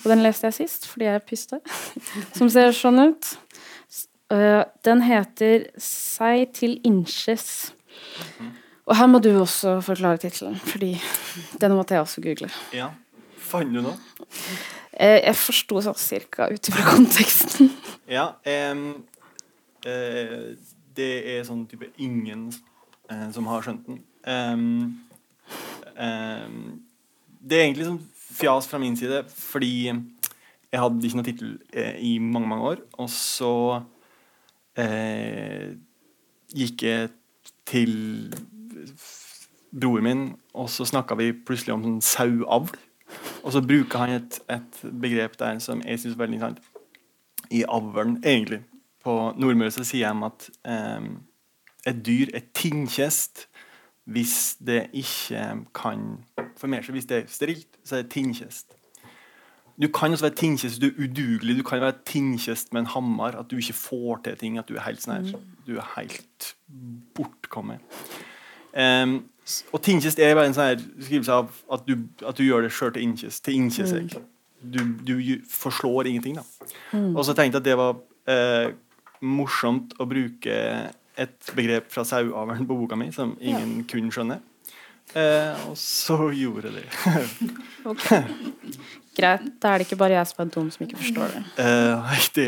[0.04, 1.62] og den leste jeg sist fordi jeg pyste,
[2.38, 3.38] som ser sånn ut.
[4.32, 7.74] Eh, den heter 'Seg til inches'.
[8.86, 11.02] Og her må du også forklare tittelen, fordi
[11.62, 12.50] den måtte jeg også google.
[12.74, 12.90] Ja.
[13.38, 13.98] Fant du noe?
[14.94, 17.72] Eh, jeg forsto sånn cirka ut ifra konteksten.
[18.10, 18.32] Ja.
[18.72, 19.04] Um,
[19.86, 20.56] uh,
[20.98, 22.48] det er sånn type ingen
[23.12, 24.00] uh, som har skjønt den.
[24.26, 25.04] Um,
[25.94, 26.56] um,
[27.38, 28.02] det er egentlig sånn
[28.40, 32.82] fjas fra min side, fordi jeg hadde ikke noe tittel uh, i mange, mange år.
[32.98, 33.54] Og så
[36.56, 37.10] gikk jeg
[37.70, 37.94] til
[39.72, 42.78] broren min, og så snakka vi plutselig om sånn sauavl.
[43.44, 46.66] Og så bruker han et, et begrep der som jeg syns er veldig interessant.
[47.50, 48.62] I avlen, egentlig.
[49.04, 51.08] På Nordmøre så sier de at eh,
[51.90, 53.48] et dyr er tinnkjest
[54.10, 55.46] hvis det ikke
[55.78, 56.06] kan
[56.58, 56.98] formere seg.
[56.98, 58.79] Hvis det er sterilt, så er det tinnkjest.
[59.82, 61.58] Du kan også være tinnkjest, du er udugelig.
[61.58, 63.40] Du kan være tinnkjest med en hammer.
[63.40, 64.58] At du ikke får til ting.
[64.60, 66.54] At du er helt sånn her, du er helt
[67.16, 67.80] bortkommet.
[68.76, 69.22] Um,
[69.74, 71.96] og tinnkjest er bare en sånn skrivelse av at du,
[72.28, 73.44] at du gjør det sjøl til innkjest.
[73.46, 74.28] Til innkjest mm.
[74.76, 75.16] du, du,
[75.50, 76.44] forslår ingenting, da.
[76.92, 77.16] Mm.
[77.16, 77.98] Og så tenkte jeg at det var
[78.30, 78.76] eh,
[79.26, 80.60] morsomt å bruke
[81.20, 83.88] et begrep fra saueavlen på boka mi som ingen ja.
[83.90, 84.40] kunne skjønne.
[85.18, 86.88] Eh, og så gjorde jeg det.
[87.92, 88.24] okay.
[89.20, 89.46] Greit.
[89.62, 91.44] Da er det ikke bare jeg som er dum som ikke forstår det.
[91.60, 92.48] Uh, det,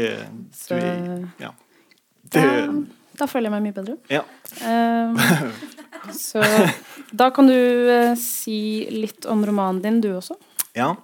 [0.58, 0.80] så,
[1.42, 1.52] ja.
[2.32, 2.66] det da,
[3.22, 4.00] da, føler jeg meg mye bedre.
[4.12, 4.26] Ja.
[4.64, 5.70] Uh,
[6.18, 6.42] Så
[7.12, 7.58] da kan du
[7.92, 10.38] uh, si litt om romanen din, du også.
[10.74, 10.96] Ja.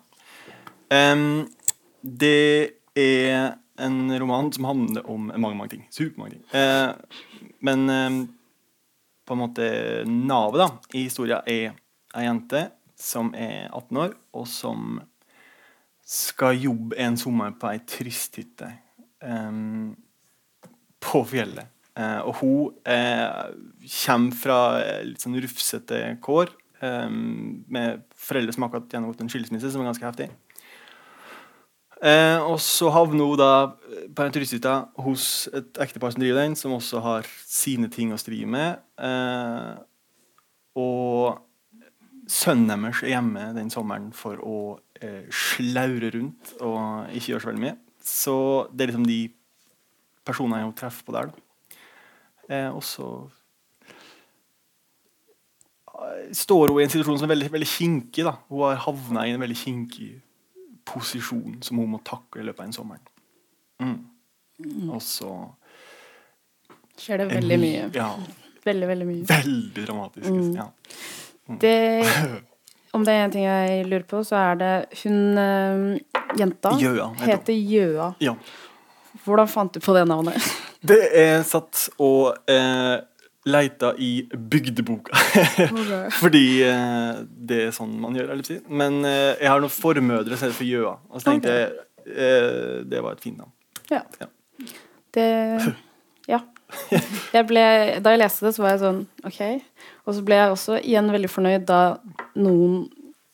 [0.89, 1.45] Um,
[2.01, 5.85] det er en roman som handler om mange, mange ting.
[5.93, 6.45] Supermange ting.
[6.53, 6.95] Uh,
[7.59, 8.21] men um,
[9.27, 9.69] på en måte
[10.07, 11.75] navet da, i historien er
[12.17, 12.67] ei jente
[12.97, 15.01] som er 18 år, og som
[16.07, 18.69] skal jobbe en sommer på ei turisthytte
[19.19, 19.91] um,
[21.03, 21.67] på fjellet.
[21.97, 23.49] Uh, og hun uh,
[24.05, 26.53] kommer fra eh, litt sånn rufsete kår.
[26.77, 30.27] um, med foreldre som akkurat gjennomgått en skilsmisse, som er ganske heftig.
[31.97, 33.51] Uh, og så havner hun da
[34.13, 38.21] på en turisthytte hos et ektepar som driver den, som også har sine ting å
[38.21, 38.77] stri med.
[40.77, 41.41] Og
[42.29, 44.57] sønnen deres er hjemme den sommeren for å
[45.01, 47.77] eh, slaure rundt og ikke gjør så veldig mye.
[48.07, 48.35] Så
[48.71, 49.19] det er liksom de
[50.27, 51.31] personene hun treffer på der.
[52.49, 53.07] Eh, og så
[55.97, 58.25] eh, står hun i en situasjon som er veldig, veldig kinkig.
[58.27, 58.35] da.
[58.49, 60.09] Hun har havna i en veldig kinkig
[60.87, 62.99] posisjon som hun må takle i løpet av en sommer.
[63.83, 63.97] Mm.
[64.91, 65.31] Og så
[66.97, 67.81] Skjer det veldig mye.
[67.93, 68.07] Ja,
[68.65, 69.23] Veldig, veldig mye.
[69.29, 70.27] veldig dramatisk.
[70.27, 70.55] Mm.
[70.57, 70.65] Ja.
[71.61, 71.75] Det,
[72.95, 74.71] om det er en ting jeg lurer på, så er det
[75.03, 77.53] hun uh, jenta Gjøa, heter.
[77.73, 78.13] Gjøa.
[78.23, 78.37] ja.
[79.25, 80.49] Hvordan fant du på det navnet?
[80.87, 82.97] Det er satt og uh,
[83.49, 85.17] leita i bygdeboka.
[86.21, 88.57] Fordi uh, det er sånn man gjør, jeg si.
[88.69, 90.93] Men uh, jeg har noen formødre som heter for Gjøa.
[91.09, 91.71] Og så tenkte jeg
[92.07, 93.51] eh, det var et fint navn.
[93.91, 94.03] Ja.
[94.21, 94.29] Ja.
[95.17, 95.27] Det
[96.27, 96.41] Ja.
[97.37, 97.63] Jeg ble,
[98.03, 99.41] da jeg leste det, så var jeg sånn OK.
[100.07, 101.81] Og så ble jeg også igjen veldig fornøyd da
[102.39, 102.85] noen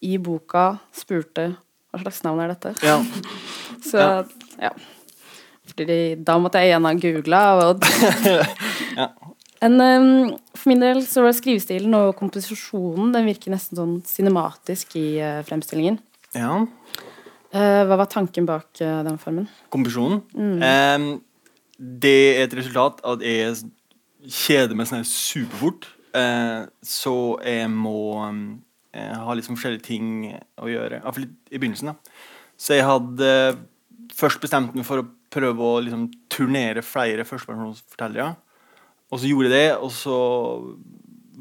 [0.04, 1.54] i boka spurte
[1.94, 2.74] hva slags navn er dette.
[2.86, 2.98] Ja.
[3.90, 4.02] Så
[4.58, 4.72] ja.
[5.70, 7.44] Fordi da måtte jeg igjen ha googla.
[8.94, 9.08] Ja.
[9.64, 14.94] En, um, for min del så var skrivestilen og komposisjonen Den virker nesten sånn cinematisk
[15.00, 15.98] i uh, fremstillingen.
[16.38, 16.64] ja.
[17.54, 19.44] Uh, hva var tanken bak uh, den formen?
[19.74, 20.24] Komposisjonen.
[20.34, 20.62] Mm.
[20.66, 21.04] Em,
[21.78, 23.58] det er et resultat at jeg
[24.24, 25.90] kjeder meg sånn superfort.
[26.14, 27.98] Eh, så jeg må
[28.94, 30.08] eh, ha liksom forskjellige ting
[30.62, 31.02] å gjøre.
[31.02, 31.94] Iallfall i begynnelsen.
[31.94, 31.98] da.
[32.60, 33.30] Så jeg hadde
[34.14, 38.36] først bestemt meg for å prøve å liksom turnere flere førstepersonsfortellere.
[39.14, 40.18] Og så gjorde jeg det, og så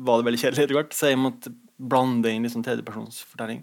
[0.03, 1.53] var det veldig kjedelig etter hvert, så jeg måtte
[1.83, 3.63] blande inn liksom tredjepersonsfortelling.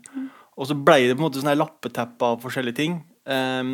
[0.59, 2.99] Og så ble det på en måte sånn lappeteppe av forskjellige ting.
[3.29, 3.73] Em,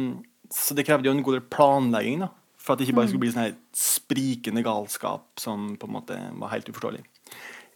[0.53, 2.31] så det krevde jo en god del planlegging, da.
[2.66, 6.18] For at det ikke bare skulle bli sånn her sprikende galskap som på en måte
[6.41, 7.03] var helt uforståelig.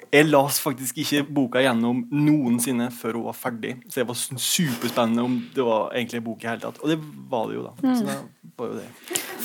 [0.10, 3.76] Jeg leste faktisk ikke boka gjennom noensinne før hun var ferdig.
[3.86, 6.80] Så det var superspennende om det var egentlig en bok i hele tatt.
[6.82, 6.98] Og det
[7.30, 7.74] var det jo, da.
[7.94, 8.18] Så det
[8.58, 8.88] var jo det.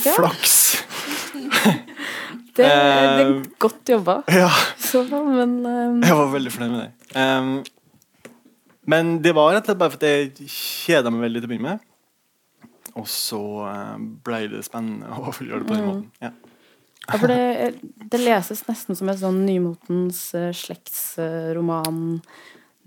[0.07, 0.15] Ja.
[0.17, 0.57] Flaks!
[2.55, 4.47] Det, det er Eh, godt jobba, Ja.
[4.79, 7.17] så, men um, Jeg var veldig fornøyd med det.
[7.19, 7.65] Um,
[8.87, 11.73] men det var rett og slett bare fordi jeg kjeda meg veldig til å begynne
[11.73, 11.83] med.
[13.01, 16.11] Og så uh, ble det spennende å gjøre det på den måten.
[16.23, 16.33] Ja.
[17.05, 17.75] Ja, for det,
[18.09, 22.23] det leses nesten som et sånn nymotens eh, slektsroman.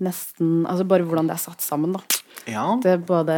[0.02, 2.02] Nesten Altså bare hvordan det er satt sammen, da.
[2.50, 2.64] ja.
[2.82, 3.36] Det er både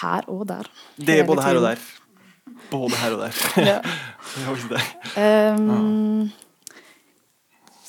[0.00, 0.70] her og der.
[0.96, 1.84] Det er både her og der.
[2.72, 3.42] Både her og der.
[3.72, 3.78] Ja.
[4.32, 4.82] Ikke det.
[5.20, 6.30] Ehm,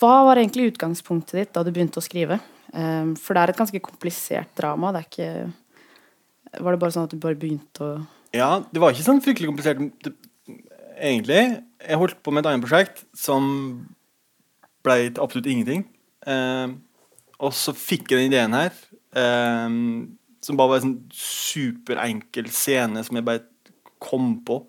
[0.02, 2.42] hva var egentlig utgangspunktet ditt da du begynte å skrive?
[2.74, 4.92] Um, for det er et ganske komplisert drama.
[4.92, 5.32] Det er ikke
[6.60, 7.92] Var det bare sånn at du bare begynte å
[8.34, 9.82] Ja, det var ikke sånn fryktelig komplisert
[10.98, 11.42] egentlig.
[11.84, 13.44] Jeg holdt på med et annet prosjekt som
[14.86, 15.86] ble til absolutt ingenting.
[16.28, 16.74] Eh,
[17.44, 18.74] og så fikk jeg den ideen her,
[19.18, 19.78] eh,
[20.44, 23.46] som bare var en sånn superenkel scene som jeg bare
[24.04, 24.64] kom på.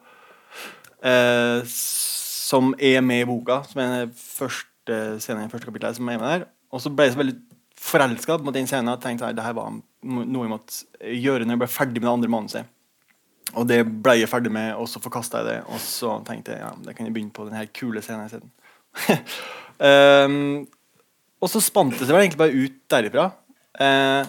[1.05, 5.95] eh, som er med i boka, som er den første scenen i første kapittel.
[5.95, 6.47] som er med der.
[6.73, 7.37] Og så ble jeg så veldig
[7.85, 11.57] forelska på den scenen og tenkte at det her var noe jeg måtte gjøre når
[11.57, 12.71] jeg ble ferdig med det andre manuset.
[13.55, 15.59] Og det ble jeg ferdig med, og så forkasta jeg det.
[15.69, 18.51] Og så tenkte jeg ja, det kan jeg begynne på den her kule scenen isteden.
[19.79, 20.65] um,
[21.45, 23.29] og så spant det seg vel egentlig bare ut derifra.
[23.77, 24.25] Uh,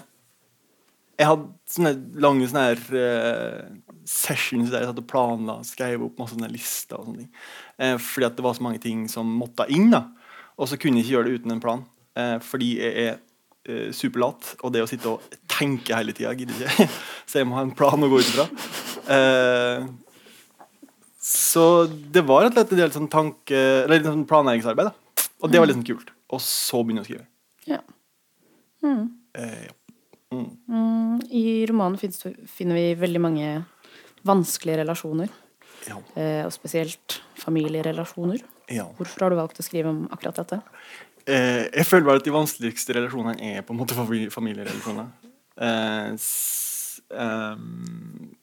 [1.15, 6.19] jeg hadde sånne lange sånne her, uh, sessions der jeg satt og planla, skrev opp
[6.19, 7.31] masse sånne lister og sånne ting.
[7.79, 9.89] Uh, fordi at det var så mange ting som måtte inn.
[9.95, 10.09] da.
[10.59, 11.85] Og så kunne jeg ikke gjøre det uten en plan.
[12.15, 13.17] Eh, fordi jeg er
[13.67, 16.87] eh, superlat, og det å sitte og tenke hele tida gidder ikke.
[17.29, 18.47] så jeg må ha en plan å gå ut ifra.
[19.15, 19.85] Eh,
[21.25, 24.91] så det var rett og slett en del sånn tanke, eller litt sånn planleggingsarbeid.
[24.91, 25.29] da.
[25.41, 26.11] Og det var litt sånn kult.
[26.33, 27.25] Og så begynne å skrive.
[27.69, 27.79] Ja.
[28.85, 29.07] Mm.
[29.37, 29.73] Eh, ja.
[30.35, 30.49] Mm.
[30.67, 33.49] Mm, I romanen finner vi veldig mange
[34.25, 35.31] vanskelige relasjoner.
[35.85, 35.99] Ja.
[36.17, 38.41] Eh, og spesielt familierelasjoner.
[38.73, 38.87] ja.
[38.97, 40.61] Hvorfor har du valgt å skrive om akkurat dette?
[41.25, 45.07] Eh, jeg føler bare at de vanskeligste relasjonene er på en måte famili- familierelasjoner.
[45.57, 48.35] Eh, s, ehm,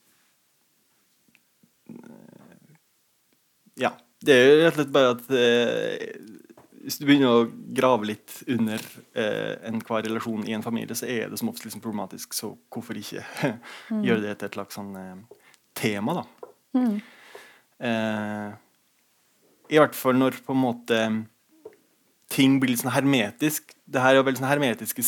[3.78, 3.92] ja.
[4.22, 6.02] Det er jo rett og slett bare at eh,
[6.82, 8.82] hvis du begynner å grave litt under
[9.18, 12.34] eh, enhver relasjon i en familie, så er det som oftest liksom problematisk.
[12.34, 13.22] Så hvorfor ikke
[14.06, 15.40] gjøre det til et slags sånn eh,
[15.78, 16.50] tema, da?
[16.78, 16.96] Mm.
[17.82, 18.48] Eh,
[19.74, 21.00] I hvert fall når på en måte
[22.32, 23.74] ting blir litt sånn hermetisk.
[23.84, 25.04] Det her er veldig sånn hermetiske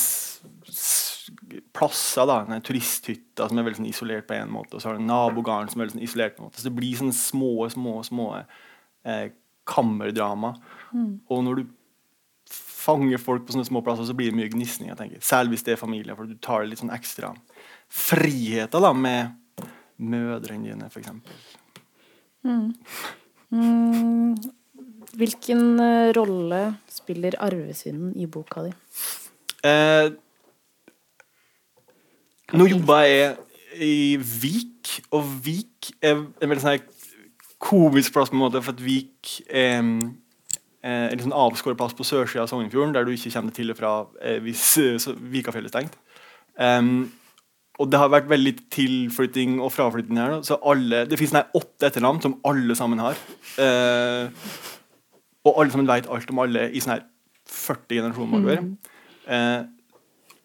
[1.75, 2.27] plasser.
[2.29, 5.07] da, sånne Turisthytter som er veldig sånn isolert på en måte, og så har du
[5.07, 6.37] nabogården som er veldig sånn isolert.
[6.37, 6.61] på en måte.
[6.61, 9.31] Så det blir sånne små, små, små eh,
[9.68, 10.55] kammerdrama.
[11.33, 11.64] Og når du
[12.85, 14.93] fanger folk på sånne små plasser, så blir det mye gnisning.
[15.25, 17.33] Selv hvis det er familie, for du tar litt sånn ekstra
[17.89, 19.33] friheter da, med
[19.97, 21.09] mødrene dine, f.eks.
[22.45, 24.37] Mm,
[25.19, 26.61] hvilken eh, rolle
[26.91, 28.73] spiller arvesynden i boka di?
[29.65, 30.11] Eh,
[32.55, 33.37] nå jobba jeg
[33.85, 36.85] i Vik, og Vik er en veldig sånn her
[37.65, 42.07] komisk plass, på en måte, for at Vik er eh, en sånn avskåret plass på
[42.07, 44.67] sørsida av Sognefjorden, der du ikke kommer til og fra eh, hvis
[45.35, 46.01] Vikafjellet er stengt.
[46.55, 47.09] Um,
[47.83, 50.37] og det har vært veldig tilflytting og fraflytting her.
[50.47, 53.19] Så alle, det finnes åtte etternavn som alle sammen har.
[53.59, 54.29] Eh,
[55.45, 57.07] og alle sammen vet alt om alle i sånn her
[57.51, 58.67] 40 generasjoner bakover.
[59.29, 59.63] Eh,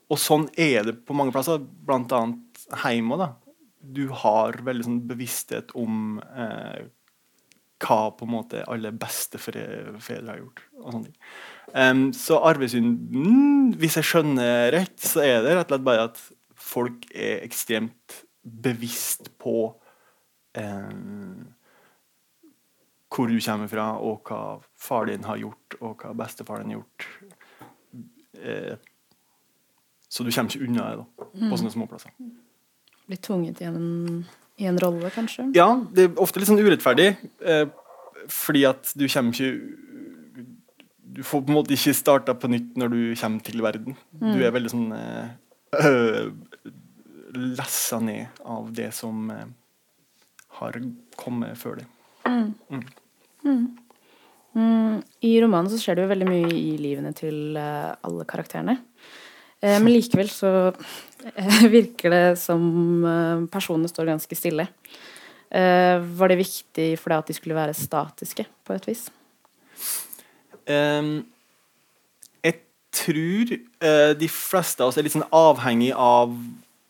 [0.09, 3.19] og sånn er det på mange plasser, annet hjemme.
[3.19, 3.33] da.
[3.79, 6.87] Du har veldig sånn bevissthet om eh,
[7.79, 10.63] hva på en måte alle bestefedre har gjort.
[10.81, 11.19] og sånne ting.
[11.69, 16.23] Um, så arvesynden, hvis jeg skjønner rett, så er det rett og slett bare at
[16.59, 19.69] folk er ekstremt bevisst på
[20.57, 21.53] em,
[23.09, 24.41] hvor du kommer fra, og hva
[24.79, 27.07] far din har gjort, og hva bestefar din har gjort.
[28.39, 28.77] Eh,
[30.09, 32.13] så du kommer ikke unna det da, på sånne småplasser.
[33.09, 34.23] Blir tvunget i en,
[34.61, 35.49] i en rolle, kanskje?
[35.57, 37.11] Ja, det er ofte litt sånn urettferdig,
[37.45, 37.67] eh,
[38.29, 39.77] fordi at du kommer ikke
[41.09, 43.95] Du får på en måte ikke starta på nytt når du kommer til verden.
[44.13, 45.31] Du er veldig sånn eh,
[45.81, 46.29] øh,
[47.33, 49.47] lessa ned av det som eh,
[50.59, 50.77] har
[51.17, 51.89] kommet før deg.
[52.29, 53.65] Mm,
[54.55, 58.79] I romanen så skjer det jo veldig mye i livene til uh, alle karakterene.
[59.61, 63.05] Uh, men likevel så uh, virker det som
[63.51, 64.69] personene står ganske stille.
[65.49, 69.07] Var det viktig for deg at de skulle være statiske, på et vis?
[70.69, 71.23] Um,
[72.45, 72.59] jeg
[72.93, 73.55] tror
[74.21, 76.35] de fleste av oss er litt sånn avhengig av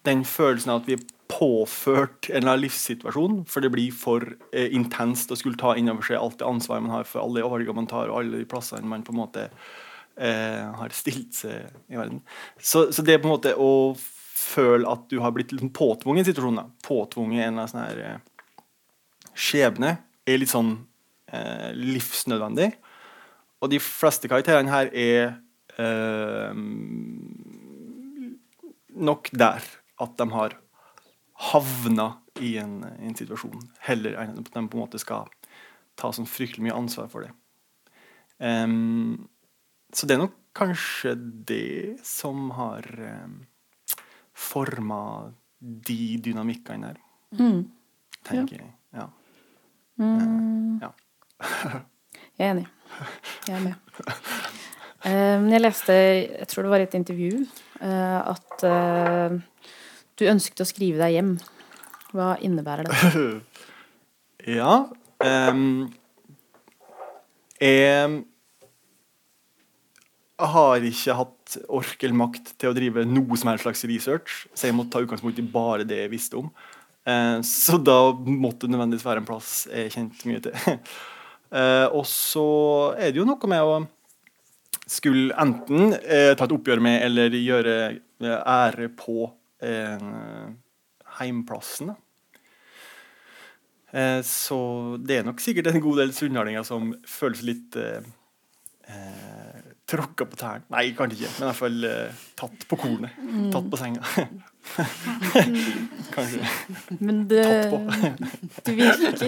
[0.03, 0.97] den følelsen av at vi
[1.29, 5.91] påført en eller annen livssituasjon, for det blir for eh, intenst å skulle ta inn
[5.91, 8.49] over seg alt det ansvaret man har for alle valgene man tar, og alle de
[8.49, 12.23] plassene man på en måte eh, har stilt seg i verden.
[12.57, 13.71] Så, så det er på en måte å
[14.39, 16.67] føle at du har blitt litt sånn påtvunget en situasjon, da.
[16.85, 18.53] påtvunget en eller sånn her eh,
[19.37, 19.95] skjebne,
[20.29, 20.73] er litt sånn
[21.31, 22.71] eh, livsnødvendig.
[23.59, 25.35] Og de fleste karakterene her er
[25.77, 26.57] eh,
[29.09, 29.69] nok der
[29.99, 30.57] at de har
[31.39, 32.09] havna
[32.43, 35.27] i en, i en situasjon, heller enn at de på en måte skal
[35.99, 37.31] ta sånn fryktelig mye ansvar for det.
[38.39, 39.27] Um,
[39.95, 41.13] så det er nok kanskje
[41.47, 43.37] det som har um,
[44.35, 45.01] forma
[45.59, 46.99] de dynamikkene der,
[47.37, 47.65] Mm.
[48.25, 48.71] tenker jeg.
[48.95, 49.07] Ja.
[49.99, 50.79] Mm.
[50.81, 50.91] ja.
[52.39, 52.67] Jeg er enig.
[53.47, 53.75] Jeg er med.
[55.05, 55.93] Um, jeg leste,
[56.39, 57.41] jeg tror det var i et intervju,
[57.81, 59.35] uh, at eh,
[60.19, 61.33] du ønsket å skrive deg hjem.
[62.15, 62.99] Hva innebærer det?
[64.47, 64.87] Ja
[65.19, 65.89] um,
[67.59, 68.23] Jeg
[70.39, 74.69] har ikke hatt ork eller makt til å drive noe som helst slags research, så
[74.69, 76.47] jeg måtte ta utgangspunkt i bare det jeg visste om.
[77.03, 80.79] Uh, så da måtte det nødvendigvis være en plass jeg kjente mye til.
[81.51, 82.47] Uh, og så
[82.95, 83.81] er det jo noe med å
[84.89, 87.75] skulle enten uh, ta et oppgjør med eller gjøre
[88.23, 89.27] ære på
[89.61, 90.49] eh,
[91.19, 91.93] heimplassen.
[91.93, 91.95] Da.
[93.91, 94.57] Eh, så
[95.01, 98.01] det er nok sikkert en god del sunnhardlinger som føles litt eh,
[98.89, 100.65] eh, tråkka på tærne.
[100.73, 103.11] Nei, kanskje ikke, men i hvert fall eh, tatt på kornet.
[103.53, 104.01] Tatt på senga.
[106.15, 106.41] kanskje.
[106.99, 109.19] Men det, Tatt du virket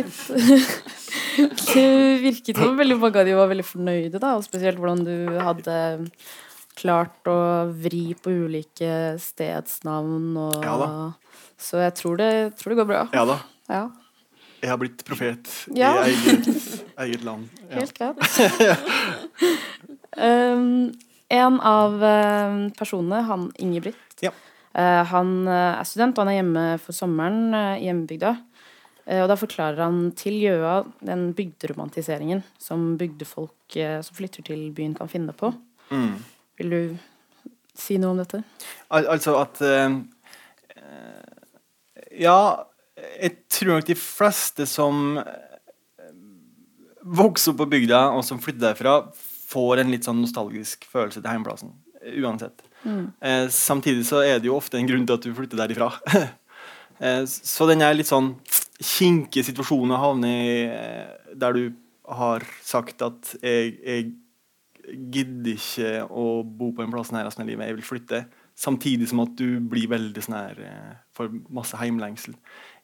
[1.71, 1.85] Det
[2.21, 5.75] virket som veldig mange av de var veldig fornøyde, da, og spesielt hvordan du hadde
[6.77, 7.37] klart å
[7.73, 11.11] vri på ulike stedsnavn og Ja.
[11.61, 13.01] Så jeg tror det, tror det går bra.
[13.13, 13.35] Ja da.
[13.69, 13.83] Ja,
[14.61, 16.03] Jeg har blitt profet Ja.
[16.05, 17.49] i eget, eget land.
[17.69, 18.17] Helt greit.
[20.17, 20.91] um,
[21.31, 24.31] en av um, personene, han Ingebrigt, Ja.
[24.73, 28.33] eh, han eh, er student, og han er hjemme for sommeren eh, i hjembygda.
[29.05, 30.75] Eh, og da forklarer han til Gjøa
[31.07, 33.55] den bygderomantiseringen som bygdefolk
[34.03, 35.53] som flytter til byen, kan finne på.
[35.91, 36.17] Mm.
[36.61, 36.81] Vil du
[37.77, 38.43] si noe om dette?
[38.93, 39.95] Al altså at eh,
[40.77, 42.67] eh, Ja,
[43.17, 46.11] jeg tror nok de fleste som eh,
[47.01, 48.99] vokser opp på bygda, og som flytter derfra,
[49.51, 51.73] får en litt sånn nostalgisk følelse til heimplassen.
[52.21, 52.61] Uansett.
[52.85, 55.91] Eh, samtidig så er det jo ofte en grunn til at du flytter derifra.
[57.03, 58.35] eh, så den er litt sånn
[58.81, 61.63] kinkige situasjonen å havne i eh, der du
[62.11, 64.07] har sagt at jeg, jeg
[64.91, 68.21] gidder ikke å bo på en plass her resten av livet, jeg vil flytte.
[68.57, 72.35] Samtidig som at du blir veldig sånn her eh, for masse heimlengsel.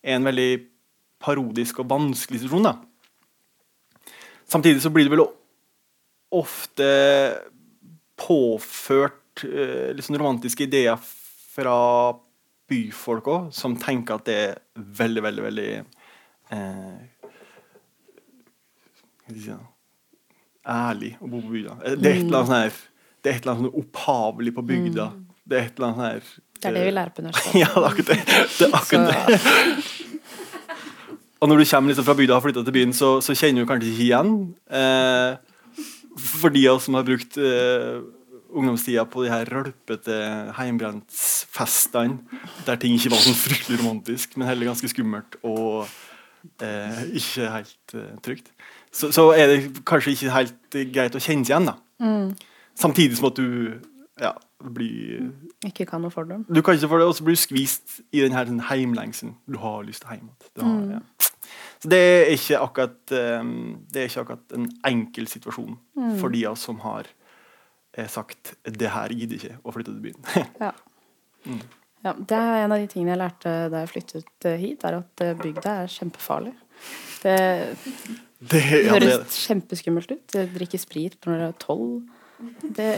[0.01, 0.51] Er en veldig
[1.24, 4.14] parodisk og vanskelig situasjon, da.
[4.47, 5.26] Samtidig så blir det vel
[6.38, 6.88] ofte
[8.18, 11.78] påført eh, sånn romantiske ideer fra
[12.68, 17.18] byfolk òg, som tenker at det er veldig, veldig, veldig eh,
[19.28, 19.60] hva skal jeg si da?
[20.68, 21.78] Ærlig å bo på bygda.
[21.84, 22.76] Eh, Det er et eller annet sånn her
[23.24, 25.07] Det er et eller annet sånn opphavlig på bygda.
[25.47, 26.22] Det er et eller annet sånn her
[26.57, 27.59] Det er det vi lærer på universitetet.
[27.63, 28.20] ja, det er akkurat det.
[28.57, 29.38] det, er akkurat det.
[31.38, 33.61] Og når du kommer liksom fra bygda og har flytta til byen, så, så kjenner
[33.61, 34.32] du kanskje ikke igjen.
[34.74, 35.32] Eh,
[36.18, 37.99] for de av oss som har brukt eh,
[38.57, 40.18] ungdomstida på de her rølpete
[40.57, 42.18] heimbrentsfestene,
[42.65, 45.86] der ting ikke var sånn fryktelig romantisk, men heller ganske skummelt og
[46.63, 48.49] eh, ikke helt eh, trygt,
[48.98, 51.70] så, så er det kanskje ikke helt greit å kjenne seg igjen.
[51.70, 51.78] da.
[52.78, 53.78] Samtidig som at du
[54.22, 54.32] ja,
[54.74, 55.30] blir
[55.66, 56.45] Ikke kan noe fordom.
[56.50, 59.36] du kan ikke få det, og så blir du skvist i den her sånn heimlengselen.
[59.45, 60.89] Du har lyst til hjem igjen.
[60.89, 61.04] Du Ja.
[61.78, 63.52] Så det er ikke akkurat um,
[63.86, 65.76] Det er ikke akkurat en enkel situasjon
[66.18, 67.06] for de av oss som har
[67.93, 70.50] eh, sagt 'det her gidder ikke å flytte til byen'.
[70.66, 70.72] Ja.
[72.04, 75.00] Ja, det er en av de tingene jeg lærte da jeg flyttet eh, hit, er
[75.00, 76.54] at eh, bygda er kjempefarlig.
[77.24, 77.38] Det
[78.38, 80.35] det, ja, det, høres kjempeskummelt ut.
[80.35, 82.01] Jeg drikker sprit når du er tolv.
[82.77, 82.91] Det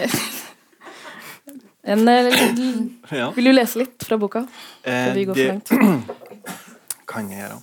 [1.83, 2.41] en, eh,
[3.11, 3.31] Ja.
[3.31, 4.45] Vil du lese litt fra boka?
[4.83, 6.11] Eh, Før vi går det for langt.
[7.09, 7.61] kan jeg gjøre.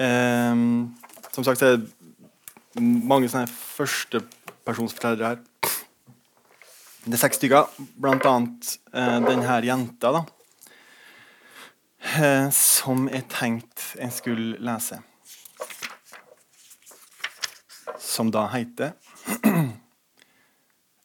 [0.00, 0.94] Ehm,
[1.34, 5.42] som sagt det er mange sånne førstepersonsfortellere her.
[7.04, 7.68] Det er seks stykker,
[8.00, 10.24] blant annet eh, den her jenta, da.
[12.00, 15.00] Eh, som jeg tenkte jeg skulle lese.
[18.10, 18.96] Som da heter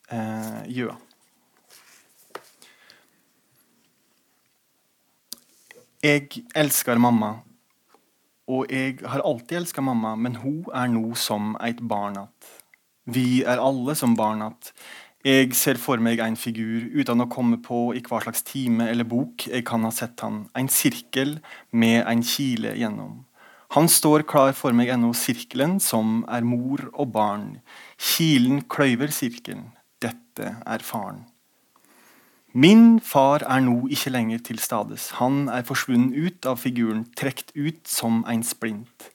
[0.10, 0.96] eh, Gjøa.
[6.06, 7.32] Jeg elsker mamma,
[8.46, 12.52] og jeg har alltid elska mamma, men hun er nå som et barn att.
[13.06, 14.74] Vi er alle som barn att.
[15.26, 19.08] Jeg ser for meg en figur uten å komme på i hva slags time eller
[19.10, 20.44] bok jeg kan ha sett han.
[20.54, 21.40] En sirkel
[21.72, 23.25] med en kile gjennom.
[23.76, 27.58] Han står klar for meg ennå, sirkelen som er mor og barn.
[28.00, 29.74] Kilen kløyver sirkelen.
[30.00, 31.26] Dette er faren.
[32.56, 35.10] Min far er nå ikke lenger til stades.
[35.20, 39.10] Han er forsvunnet ut av figuren, trukket ut som en splint.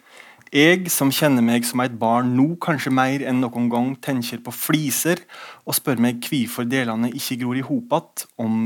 [0.52, 4.52] Jeg som kjenner meg som et barn nå kanskje mer enn noen gang tenker på
[4.52, 5.22] fliser
[5.64, 8.56] og spør meg hvorfor delene ikke gror i hop igjen om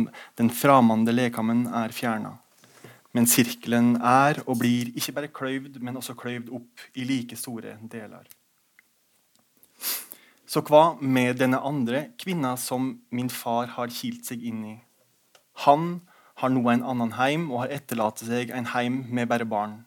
[0.41, 2.41] den framande lekammen er fjerna.
[3.15, 7.77] Men sirkelen er og blir ikke bare kløyvd, men også kløyvd opp i like store
[7.91, 8.27] deler.
[10.47, 14.75] Så hva med denne andre kvinna som min far har kilt seg inn i?
[15.65, 16.03] Han
[16.43, 19.85] har nå en annen heim og har etterlatt seg en heim med bare barn.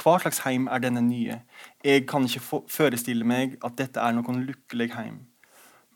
[0.00, 1.40] Hva slags heim er denne nye?
[1.84, 5.18] Jeg kan ikke forestille meg at dette er noen lykkelig heim.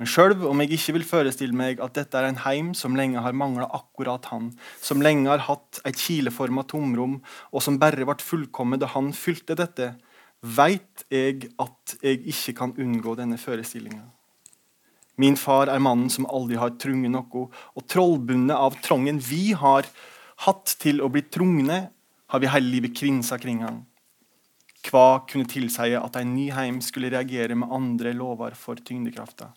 [0.00, 3.22] Men sjøl om jeg ikke vil forestille meg at dette er en heim som lenge
[3.22, 4.50] har mangla akkurat han,
[4.82, 7.20] som lenge har hatt et kileforma tomrom,
[7.54, 9.92] og som bare ble fullkommet da han fylte dette,
[10.42, 14.02] veit jeg at jeg ikke kan unngå denne forestillinga.
[15.16, 19.86] Min far er mannen som aldri har trunget noe, og trollbundet av trangen vi har
[20.42, 21.84] hatt til å bli trungne,
[22.34, 23.84] har vi hele livet krinsa kring han.
[24.84, 29.54] Hva kunne tilsie at en ny heim skulle reagere med andre lover for tyngdekrafta?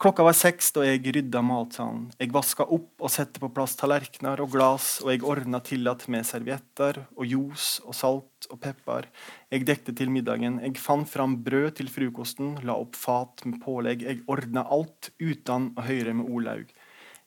[0.00, 2.06] Klokka var seks da jeg rydda matsalen.
[2.16, 6.24] Jeg vaska opp og sette på plass tallerkener og glass, og jeg ordna tillatt med
[6.24, 9.10] servietter og ljos og salt og pepper.
[9.52, 10.56] Jeg dekte til middagen.
[10.64, 14.06] Jeg fant fram brød til frokosten, la opp fat med pålegg.
[14.08, 16.72] Jeg ordna alt uten å høre med Olaug.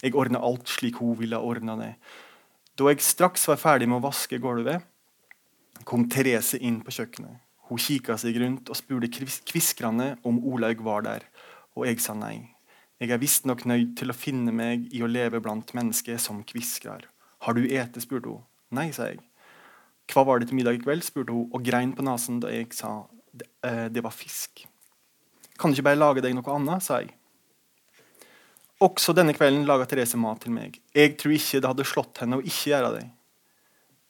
[0.01, 1.91] Jeg ordna alt slik hun ville ordna det.
[2.73, 4.81] Da jeg straks var ferdig med å vaske gulvet,
[5.85, 7.37] kom Therese inn på kjøkkenet.
[7.69, 11.29] Hun kikka seg rundt og spurte kvis- kviskrende om Olaug var der,
[11.77, 12.52] og jeg sa nei.
[13.01, 17.07] Jeg er visstnok nøyd til å finne meg i å leve blant mennesker som kviskrer.
[17.43, 18.01] Har du ete?
[18.03, 18.43] spurte hun.
[18.73, 19.19] Nei, sa jeg.
[20.11, 21.03] Hva var det til middag i kveld?
[21.05, 23.01] spurte hun og grein på nesen da jeg sa
[23.65, 24.65] eh, det var fisk.
[25.59, 26.85] Kan du ikke bare lage deg noe annet?
[26.85, 27.11] sa jeg.
[28.83, 30.79] Også denne kvelden laga Therese mat til meg.
[30.95, 33.05] Jeg tror ikke det hadde slått henne å ikke gjøre det.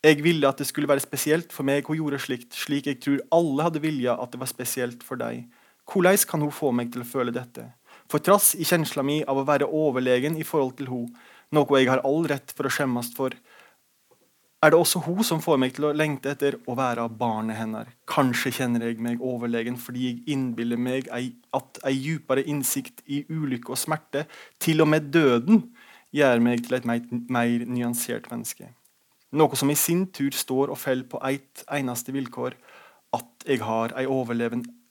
[0.03, 3.21] Jeg ville at det skulle være spesielt for meg hun gjorde slikt, slik jeg tror
[3.31, 5.45] alle hadde vilja at det var spesielt for deg.
[5.87, 7.69] Hvordan kan hun få meg til å føle dette?
[8.13, 11.07] For trass i kjensla mi av å være overlegen i forhold til hun,
[11.49, 13.33] noe jeg har all rett for å skjemmes for,
[14.63, 17.89] er det også hun som får meg til å lengte etter å være barnet hennes.
[18.05, 23.73] Kanskje kjenner jeg meg overlegen fordi jeg innbiller meg at ei djupere innsikt i ulykke
[23.73, 24.27] og smerte,
[24.61, 25.65] til og med døden,
[26.13, 28.69] gjør meg til et mer, nyansert menneske.
[29.33, 32.53] Noe som i sin tur står og faller på ett eneste vilkår,
[33.17, 34.05] at jeg har ei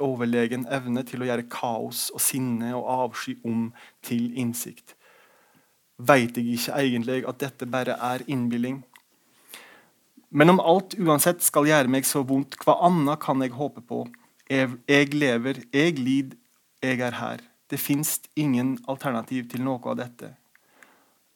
[0.02, 3.70] overlegen evne til å gjøre kaos og sinne og avsky om
[4.04, 4.96] til innsikt.
[6.02, 8.82] Veit jeg ikke egentlig at dette bare er innbilling?
[10.32, 14.06] Men om alt uansett skal gjøre meg så vondt, hva annet kan jeg håpe på?
[14.48, 16.38] Jeg, lever, jeg lider,
[16.82, 17.42] jeg er her.
[17.70, 20.32] Det fins ingen alternativ til noe av dette.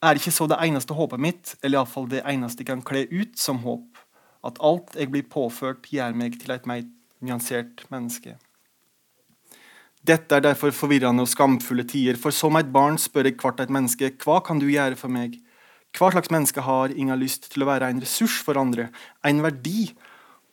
[0.01, 3.37] Er ikke så det eneste håpet mitt, eller iallfall det eneste jeg kan kle ut
[3.39, 4.01] som håp,
[4.45, 6.83] at alt jeg blir påført, gjør meg til et mer
[7.25, 8.35] nyansert menneske?
[10.07, 13.73] Dette er derfor forvirrende og skamfulle tider, for som et barn spør jeg hvert et
[13.73, 15.35] menneske, hva kan du gjøre for meg?
[15.97, 18.87] Hva slags menneske har ingen lyst til å være en ressurs for andre,
[19.27, 19.89] en verdi?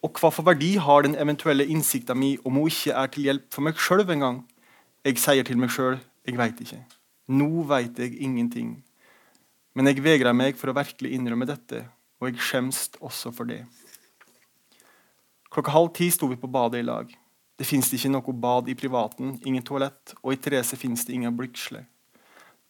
[0.03, 3.47] Og hva for verdi har den eventuelle innsikta mi om hun ikke er til hjelp
[3.55, 4.43] for meg sjøl engang?
[5.07, 6.83] Jeg sier til meg sjøl jeg veit ikke.
[7.31, 8.79] Nå veit jeg ingenting.
[9.75, 11.87] Men jeg vegrer meg for å virkelig innrømme dette,
[12.19, 13.63] og jeg skjemst også for det.
[15.55, 17.11] Klokka halv ti sto vi på badet i lag.
[17.55, 21.37] Det fins ikke noe bad i privaten, ingen toalett, og i Therese fins det ingen
[21.39, 21.85] blygsler.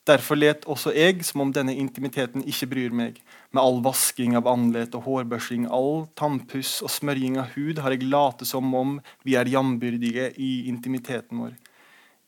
[0.05, 3.23] Derfor let også jeg som om denne intimiteten ikke bryr meg.
[3.57, 8.11] Med all vasking av andlet og hårbørsing, all tannpuss og smørjing av hud har jeg
[8.13, 11.57] late som om vi er jambyrdige i intimiteten vår.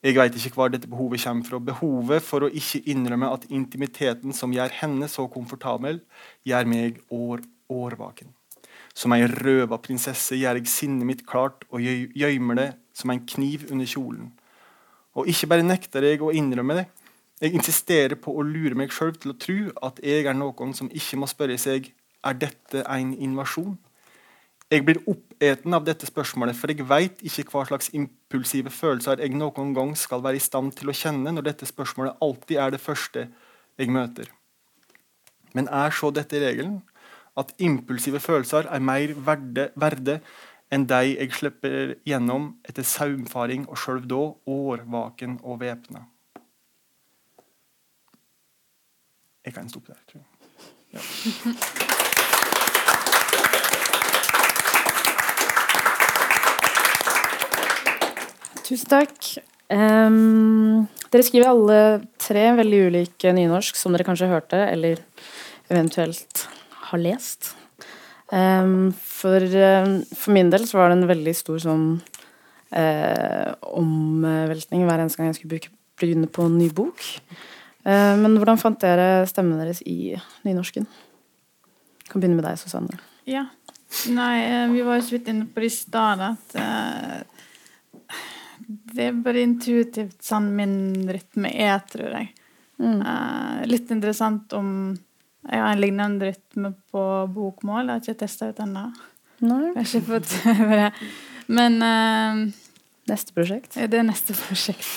[0.07, 1.61] Jeg veit ikke hvor dette behovet kommer fra.
[1.61, 6.01] Behovet for å ikke innrømme at intimiteten som gjør henne så komfortabel,
[6.49, 8.33] gjør meg år, årvaken.
[8.97, 13.67] Som ei røva prinsesse gjør jeg sinnet mitt klart og gjøymer det som en kniv
[13.69, 14.31] under kjolen.
[15.17, 16.87] Og ikke bare nekter jeg å innrømme det,
[17.37, 20.89] jeg insisterer på å lure meg sjøl til å tro at jeg er noen som
[20.89, 21.91] ikke må spørre seg
[22.25, 23.75] er dette en invasjon.
[24.73, 29.37] Jeg blir oppeten av dette spørsmålet, for jeg veit ikke hva slags impulsive følelser jeg
[29.37, 32.83] noen gang skal være i stand til å kjenne når dette spørsmålet alltid er det
[32.83, 33.29] første
[33.77, 34.33] jeg møter.
[35.55, 36.81] Men er så dette regelen?
[37.37, 40.21] At impulsive følelser er mer verde, verde
[40.73, 46.07] enn de jeg slipper gjennom etter saumfaring og sjøl da årvaken og væpna?
[49.47, 50.27] Jeg kan stoppe der, tror jeg.
[50.97, 51.01] Ja.
[58.67, 59.15] Tusen takk.
[59.71, 61.79] Um, dere skriver alle
[62.19, 65.05] tre veldig ulike nynorsk, som dere kanskje hørte, eller
[65.71, 66.49] eventuelt
[66.91, 67.55] har lest.
[68.33, 71.85] Um, for, um, for, min del så var det en veldig stor sånn
[72.75, 75.71] uh, omveltning hver eneste gang jeg skulle bruke,
[76.01, 77.05] begynne på en ny bok.
[77.87, 80.17] Eh, men hvordan fant dere stemmen deres i
[80.47, 80.87] nynorsken?
[82.03, 82.99] Jeg kan begynne med deg, Susanne.
[83.31, 83.47] Ja.
[84.11, 87.21] Nei, eh, vi var jo så vidt inne på det i stad at uh,
[88.97, 92.33] det er bare intuitivt sånn min rytme er, tror jeg.
[92.83, 92.99] Mm.
[92.99, 94.69] Uh, litt interessant om
[95.47, 97.03] jeg har en lignende rytme på
[97.35, 97.87] bokmål.
[97.87, 98.87] Jeg har ikke testa ut ennå.
[101.57, 102.63] Men uh,
[103.07, 103.77] Neste prosjekt?
[103.77, 104.89] Det er neste prosjekt.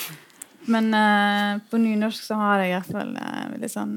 [0.70, 3.94] Men uh, på nynorsk så har jeg iallfall uh, eh, veldig sånn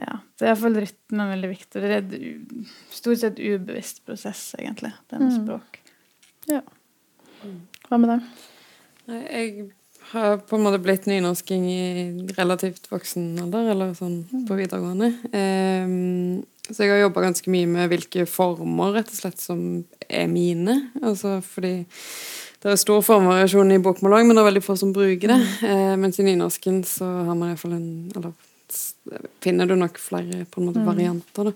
[0.00, 1.82] Ja, så iallfall rytmen er veldig viktig.
[1.82, 5.42] Det er en stort sett ubevisst prosess, egentlig, det med mm.
[5.42, 5.80] språk.
[6.50, 6.62] Ja.
[7.88, 8.30] Hva med deg?
[9.10, 9.68] Jeg
[10.10, 11.84] har på en måte blitt nynorsking i
[12.36, 14.44] relativt voksen alder, eller sånn mm.
[14.48, 15.10] på videregående.
[15.30, 19.62] Um, så jeg har jobba ganske mye med hvilke former rett og slett som
[20.06, 20.76] er mine.
[21.02, 21.74] Altså fordi
[22.60, 25.38] det er stor formvariasjon i bokmål òg, men det er veldig få som bruker det.
[25.40, 25.70] Mm.
[25.70, 28.34] Uh, mens i nynorsken så har man iallfall en Eller
[29.42, 30.86] finner du nok flere på en måte mm.
[30.86, 31.54] varianter, da.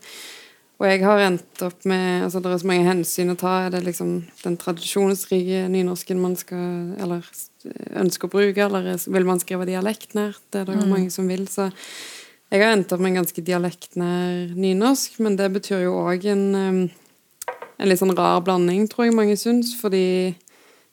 [0.82, 3.52] Og jeg har endt opp med altså Det er så mange hensyn å ta.
[3.62, 7.22] Er det liksom den tradisjonsrike nynorsken man skal Eller
[7.96, 10.42] ønsker å bruke, eller vil man skrive dialektnært?
[10.52, 10.92] Det er det jo mm.
[10.92, 11.46] mange som vil.
[11.50, 11.70] Så
[12.52, 16.44] jeg har endt opp med en ganske dialektnær nynorsk, men det betyr jo òg en,
[16.60, 20.04] en litt sånn rar blanding, tror jeg mange syns, fordi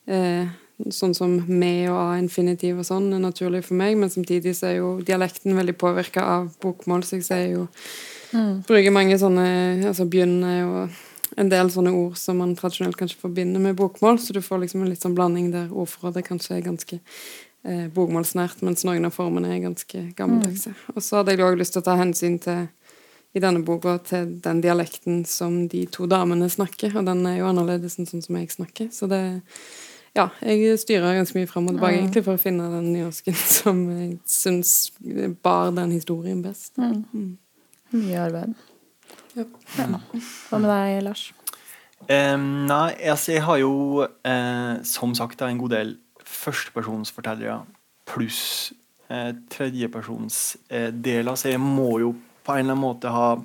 [0.07, 0.47] eh,
[0.89, 4.75] sånn som med og a-infinitiv og sånn er naturlig for meg, men samtidig så er
[4.79, 7.67] jo dialekten veldig påvirka av bokmål, så jeg ser jo
[8.31, 8.63] mm.
[8.67, 9.45] Bruker mange sånne
[9.91, 10.99] altså begynne og
[11.39, 14.83] en del sånne ord som man tradisjonelt kanskje forbinder med bokmål, så du får liksom
[14.83, 19.53] en litt sånn blanding der ordforrådet kanskje er ganske eh, bokmålsnært, mens noen av formene
[19.55, 20.75] er ganske gammeldagse.
[20.75, 20.95] Mm.
[20.95, 22.67] Og så hadde jeg òg lyst til å ta hensyn til
[23.31, 27.47] i denne boka til den dialekten som de to damene snakker, og den er jo
[27.47, 28.91] annerledes enn sånn som jeg snakker.
[28.91, 29.21] Så det
[30.11, 33.85] ja, jeg styrer ganske mye fram og tilbake egentlig for å finne den nynorsken som
[33.93, 34.73] jeg syns
[35.43, 36.75] bar den historien best.
[36.75, 37.37] Mm.
[37.95, 38.59] Mye arbeid.
[39.37, 39.45] Ja.
[40.49, 41.27] Hva med deg, Lars?
[42.09, 43.73] Um, nei, altså jeg har jo
[44.25, 45.91] eh, som sagt en god del
[46.25, 47.59] førstepersonsfortellere
[48.09, 48.39] pluss
[49.11, 52.13] eh, tredjepersonsdeler, så jeg må jo
[52.45, 53.35] på en eller annen måte ha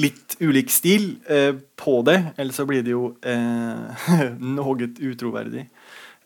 [0.00, 4.10] litt ulik stil eh, på det, ellers så blir det jo eh,
[4.58, 5.66] noe utroverdig.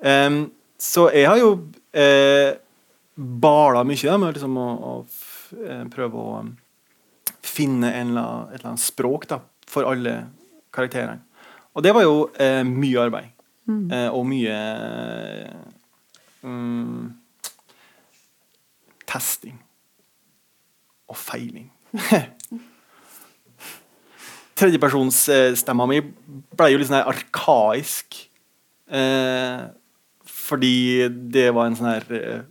[0.05, 0.47] Um,
[0.81, 1.53] så jeg har jo
[1.97, 2.57] eh,
[3.15, 6.55] bala mye da, med liksom å, å f- eh, prøve å um,
[7.45, 10.17] finne eller et eller annet språk da, for alle
[10.75, 11.21] karakterene.
[11.75, 13.31] Og det var jo eh, mye arbeid.
[13.65, 14.57] Eh, og mye
[16.43, 17.13] mm,
[19.09, 19.57] testing.
[21.09, 21.71] Og feiling.
[24.55, 25.99] Tredjepersonsstemma mi
[26.55, 28.21] ble jo litt sånn her arkaisk.
[28.87, 29.65] Eh,
[30.45, 32.43] fordi det var en sånn her eh,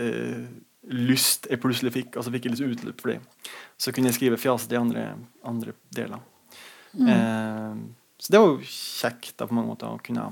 [0.00, 0.44] eh,
[0.90, 3.20] lyst jeg plutselig fikk, og så fikk jeg litt utløp for det.
[3.82, 5.08] Så kunne jeg skrive fjasete i andre,
[5.48, 6.22] andre deler.
[6.94, 7.74] Eh,
[8.22, 10.28] så det var jo kjekt da, på mange måter å kunne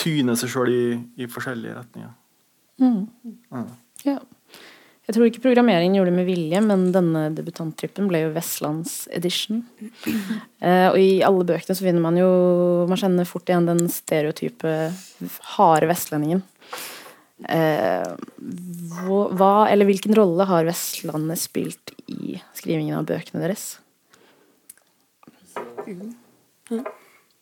[0.00, 0.86] tyne seg sjøl i,
[1.22, 2.14] i forskjellige retninger.
[2.82, 3.66] Ja.
[4.04, 4.16] Ja.
[5.04, 9.62] Jeg tror ikke programmeringen gjorde det med vilje, men denne debutanttrippen ble jo Vestlands edition.
[10.64, 12.28] Eh, og i alle bøkene så finner man jo
[12.88, 14.70] Man kjenner fort igjen den stereotype
[15.54, 16.40] harde vestlendingen.
[17.44, 18.14] Eh,
[19.04, 21.93] hva, eller hvilken rolle har Vestlandet spilt
[22.34, 23.68] i skrivingen av bøkene deres?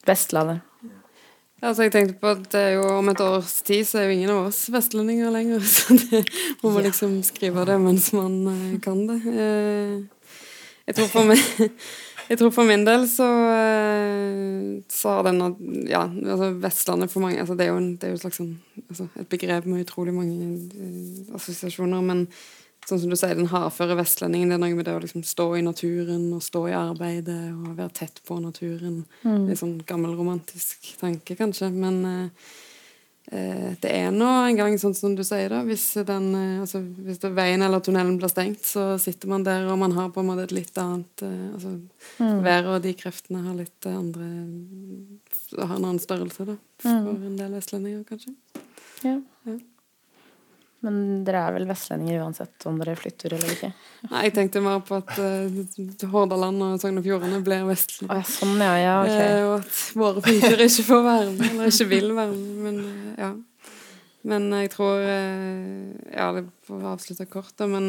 [0.06, 0.62] Vestlandet.
[1.62, 4.14] Altså, jeg tenkte på at det er jo Om et års tid så er jo
[4.16, 5.62] ingen av oss vestlendinger lenger.
[5.74, 6.24] Så det
[6.62, 9.20] må man liksom skrive det mens man eh, kan det.
[9.30, 10.32] Eh,
[10.88, 11.38] jeg tror for meg
[12.30, 15.52] jeg tror for min del så, eh, så har denne
[15.86, 18.40] Ja, altså Vestlandet for mange altså Det er jo, en, det er jo et slags
[18.42, 18.56] sånn,
[18.88, 20.66] altså et begrep med utrolig mange
[21.38, 22.02] assosiasjoner.
[22.02, 22.26] Men
[22.88, 25.46] sånn som du sier, den hardføre vestlendingen, det er noe med det å liksom stå
[25.58, 29.04] i naturen og stå i arbeidet og være tett på naturen.
[29.22, 31.70] Litt sånn gammelromantisk tanke, kanskje.
[31.70, 32.50] Men eh,
[33.30, 35.62] eh, det er nå en gang sånn som du sier, da.
[35.68, 39.68] Hvis, den, eh, altså, hvis det, veien eller tunnelen blir stengt, så sitter man der,
[39.70, 41.76] og man har på en måte et litt annet eh, altså,
[42.18, 44.26] Været og de kreftene har litt andre
[45.54, 46.58] Har en annen størrelse, da.
[46.82, 48.34] For en del vestlendinger, kanskje.
[49.06, 49.20] Ja.
[49.46, 49.60] Ja.
[50.82, 53.68] Men dere er vel vestlendinger uansett om dere flytter eller ikke?
[54.08, 58.10] Nei, jeg tenkte mer på at uh, Hordaland og Sogn og Fjordane blir vestlendinger.
[58.10, 59.12] Å ja, sånn ja, ja, ok.
[59.14, 62.58] uh, og at våre fylker ikke får være med, eller ikke vil være med.
[62.66, 63.32] Men uh, ja.
[64.32, 67.88] Men jeg tror Ja, det får avslutte kort, da, men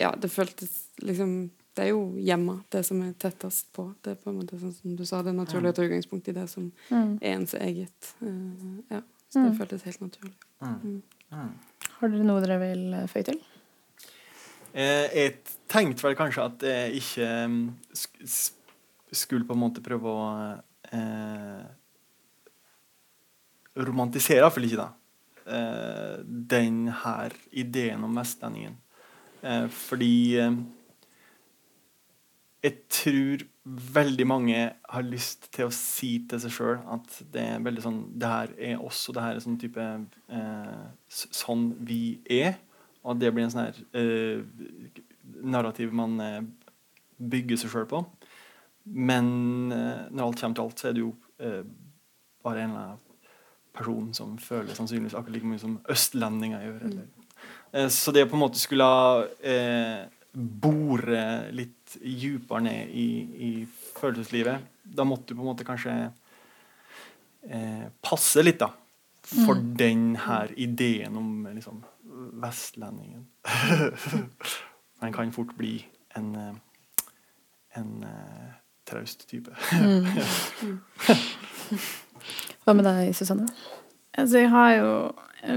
[0.00, 0.72] Ja, det føltes
[1.04, 1.34] liksom
[1.76, 3.90] Det er jo hjemme, det som er tettest på.
[4.02, 6.28] Det er på en måte sånn som du sa, det er naturlig å ta utgangspunkt
[6.28, 7.18] i det som Mm.
[7.20, 8.14] er ens eget.
[8.22, 9.58] Uh, ja, så det Mm.
[9.58, 10.32] føltes helt naturlig.
[12.00, 13.38] Har dere noe dere vil eh, føye til?
[14.74, 15.36] Eh, jeg
[15.68, 18.52] tenkte vel kanskje at jeg ikke mm, sk
[19.12, 20.62] skulle på en måte prøve å
[20.92, 21.64] eh,
[23.76, 24.88] romantisere, iallfall ikke da,
[25.46, 28.76] eh, den her ideen om vestlendingen.
[29.42, 30.10] Eh, fordi
[30.40, 30.56] eh,
[32.66, 33.44] jeg tror
[33.96, 34.58] veldig mange
[34.90, 38.52] har lyst til å si til seg sjøl at det er veldig sånn Det her
[38.72, 42.56] er oss, og det her er sånn type eh, Sånn vi er.
[43.06, 44.42] Og det blir en sånn her eh,
[45.46, 46.40] narrativ man eh,
[47.16, 48.02] bygger seg sjøl på.
[48.86, 49.28] Men
[49.74, 51.12] eh, når alt kommer til alt, så er det jo
[51.42, 51.62] eh,
[52.46, 53.04] bare en eller annen
[53.76, 56.84] person som føler sannsynligvis akkurat like mye som østlendinger gjør.
[56.90, 57.08] Eller.
[57.72, 58.86] Eh, så det på en måte skulle
[59.42, 60.06] eh,
[60.36, 63.08] bore litt dypere ned i,
[63.46, 63.50] i
[63.96, 65.94] følelseslivet, da måtte du på en måte kanskje
[67.48, 68.68] eh, passe litt, da.
[69.26, 71.80] For den her ideen om liksom,
[72.42, 73.26] vestlendingen.
[75.02, 75.80] Man kan fort bli
[76.16, 76.54] en, eh,
[77.80, 78.52] en uh,
[78.88, 79.50] traust type.
[82.64, 83.48] Hva med deg, Susanne?
[84.16, 84.92] Altså, jeg har jo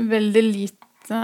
[0.09, 1.19] veldig lite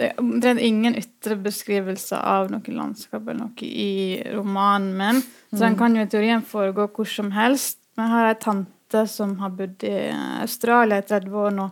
[0.00, 5.22] ytre, Omtrent ingen ytre beskrivelse av noe landskap eller noe i romanen min.
[5.50, 7.78] Så den kan jo i teorien foregå hvor som helst.
[7.96, 9.94] Men jeg har ei tante som har bodd i
[10.40, 11.68] Australia i 30 år nå,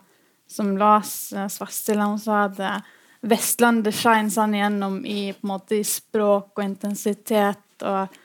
[0.48, 2.10] som las eh, Svartstilla.
[2.12, 2.94] Hun sa at eh,
[3.28, 8.18] Vestlandet skein sånn igjennom i, på en måte, i språk og intensitet og,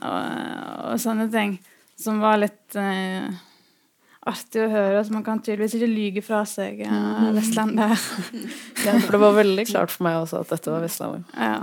[0.00, 0.22] og,
[0.90, 1.58] og sånne ting.
[1.96, 3.28] Som var litt eh,
[4.30, 5.00] artig å høre.
[5.06, 8.06] Så man kan tydeligvis ikke lyge fra seg uh, Vestlandet.
[8.86, 11.34] Ja, for det var veldig klart for meg også at dette var Vestlandet.
[11.34, 11.58] ja.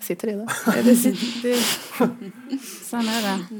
[0.00, 0.46] Jeg sitter i det.
[0.64, 1.58] Ja, det sitter,
[2.64, 3.58] sånn er det.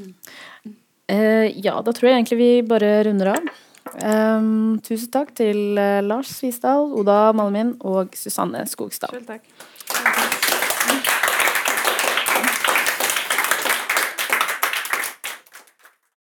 [1.11, 3.51] Uh, ja, da tror jeg egentlig vi bare runder av.
[3.91, 9.13] Um, tusen takk til eh, Lars Svisdal, Oda Malmin og Susanne Skogstad.
[9.13, 9.47] Selv takk.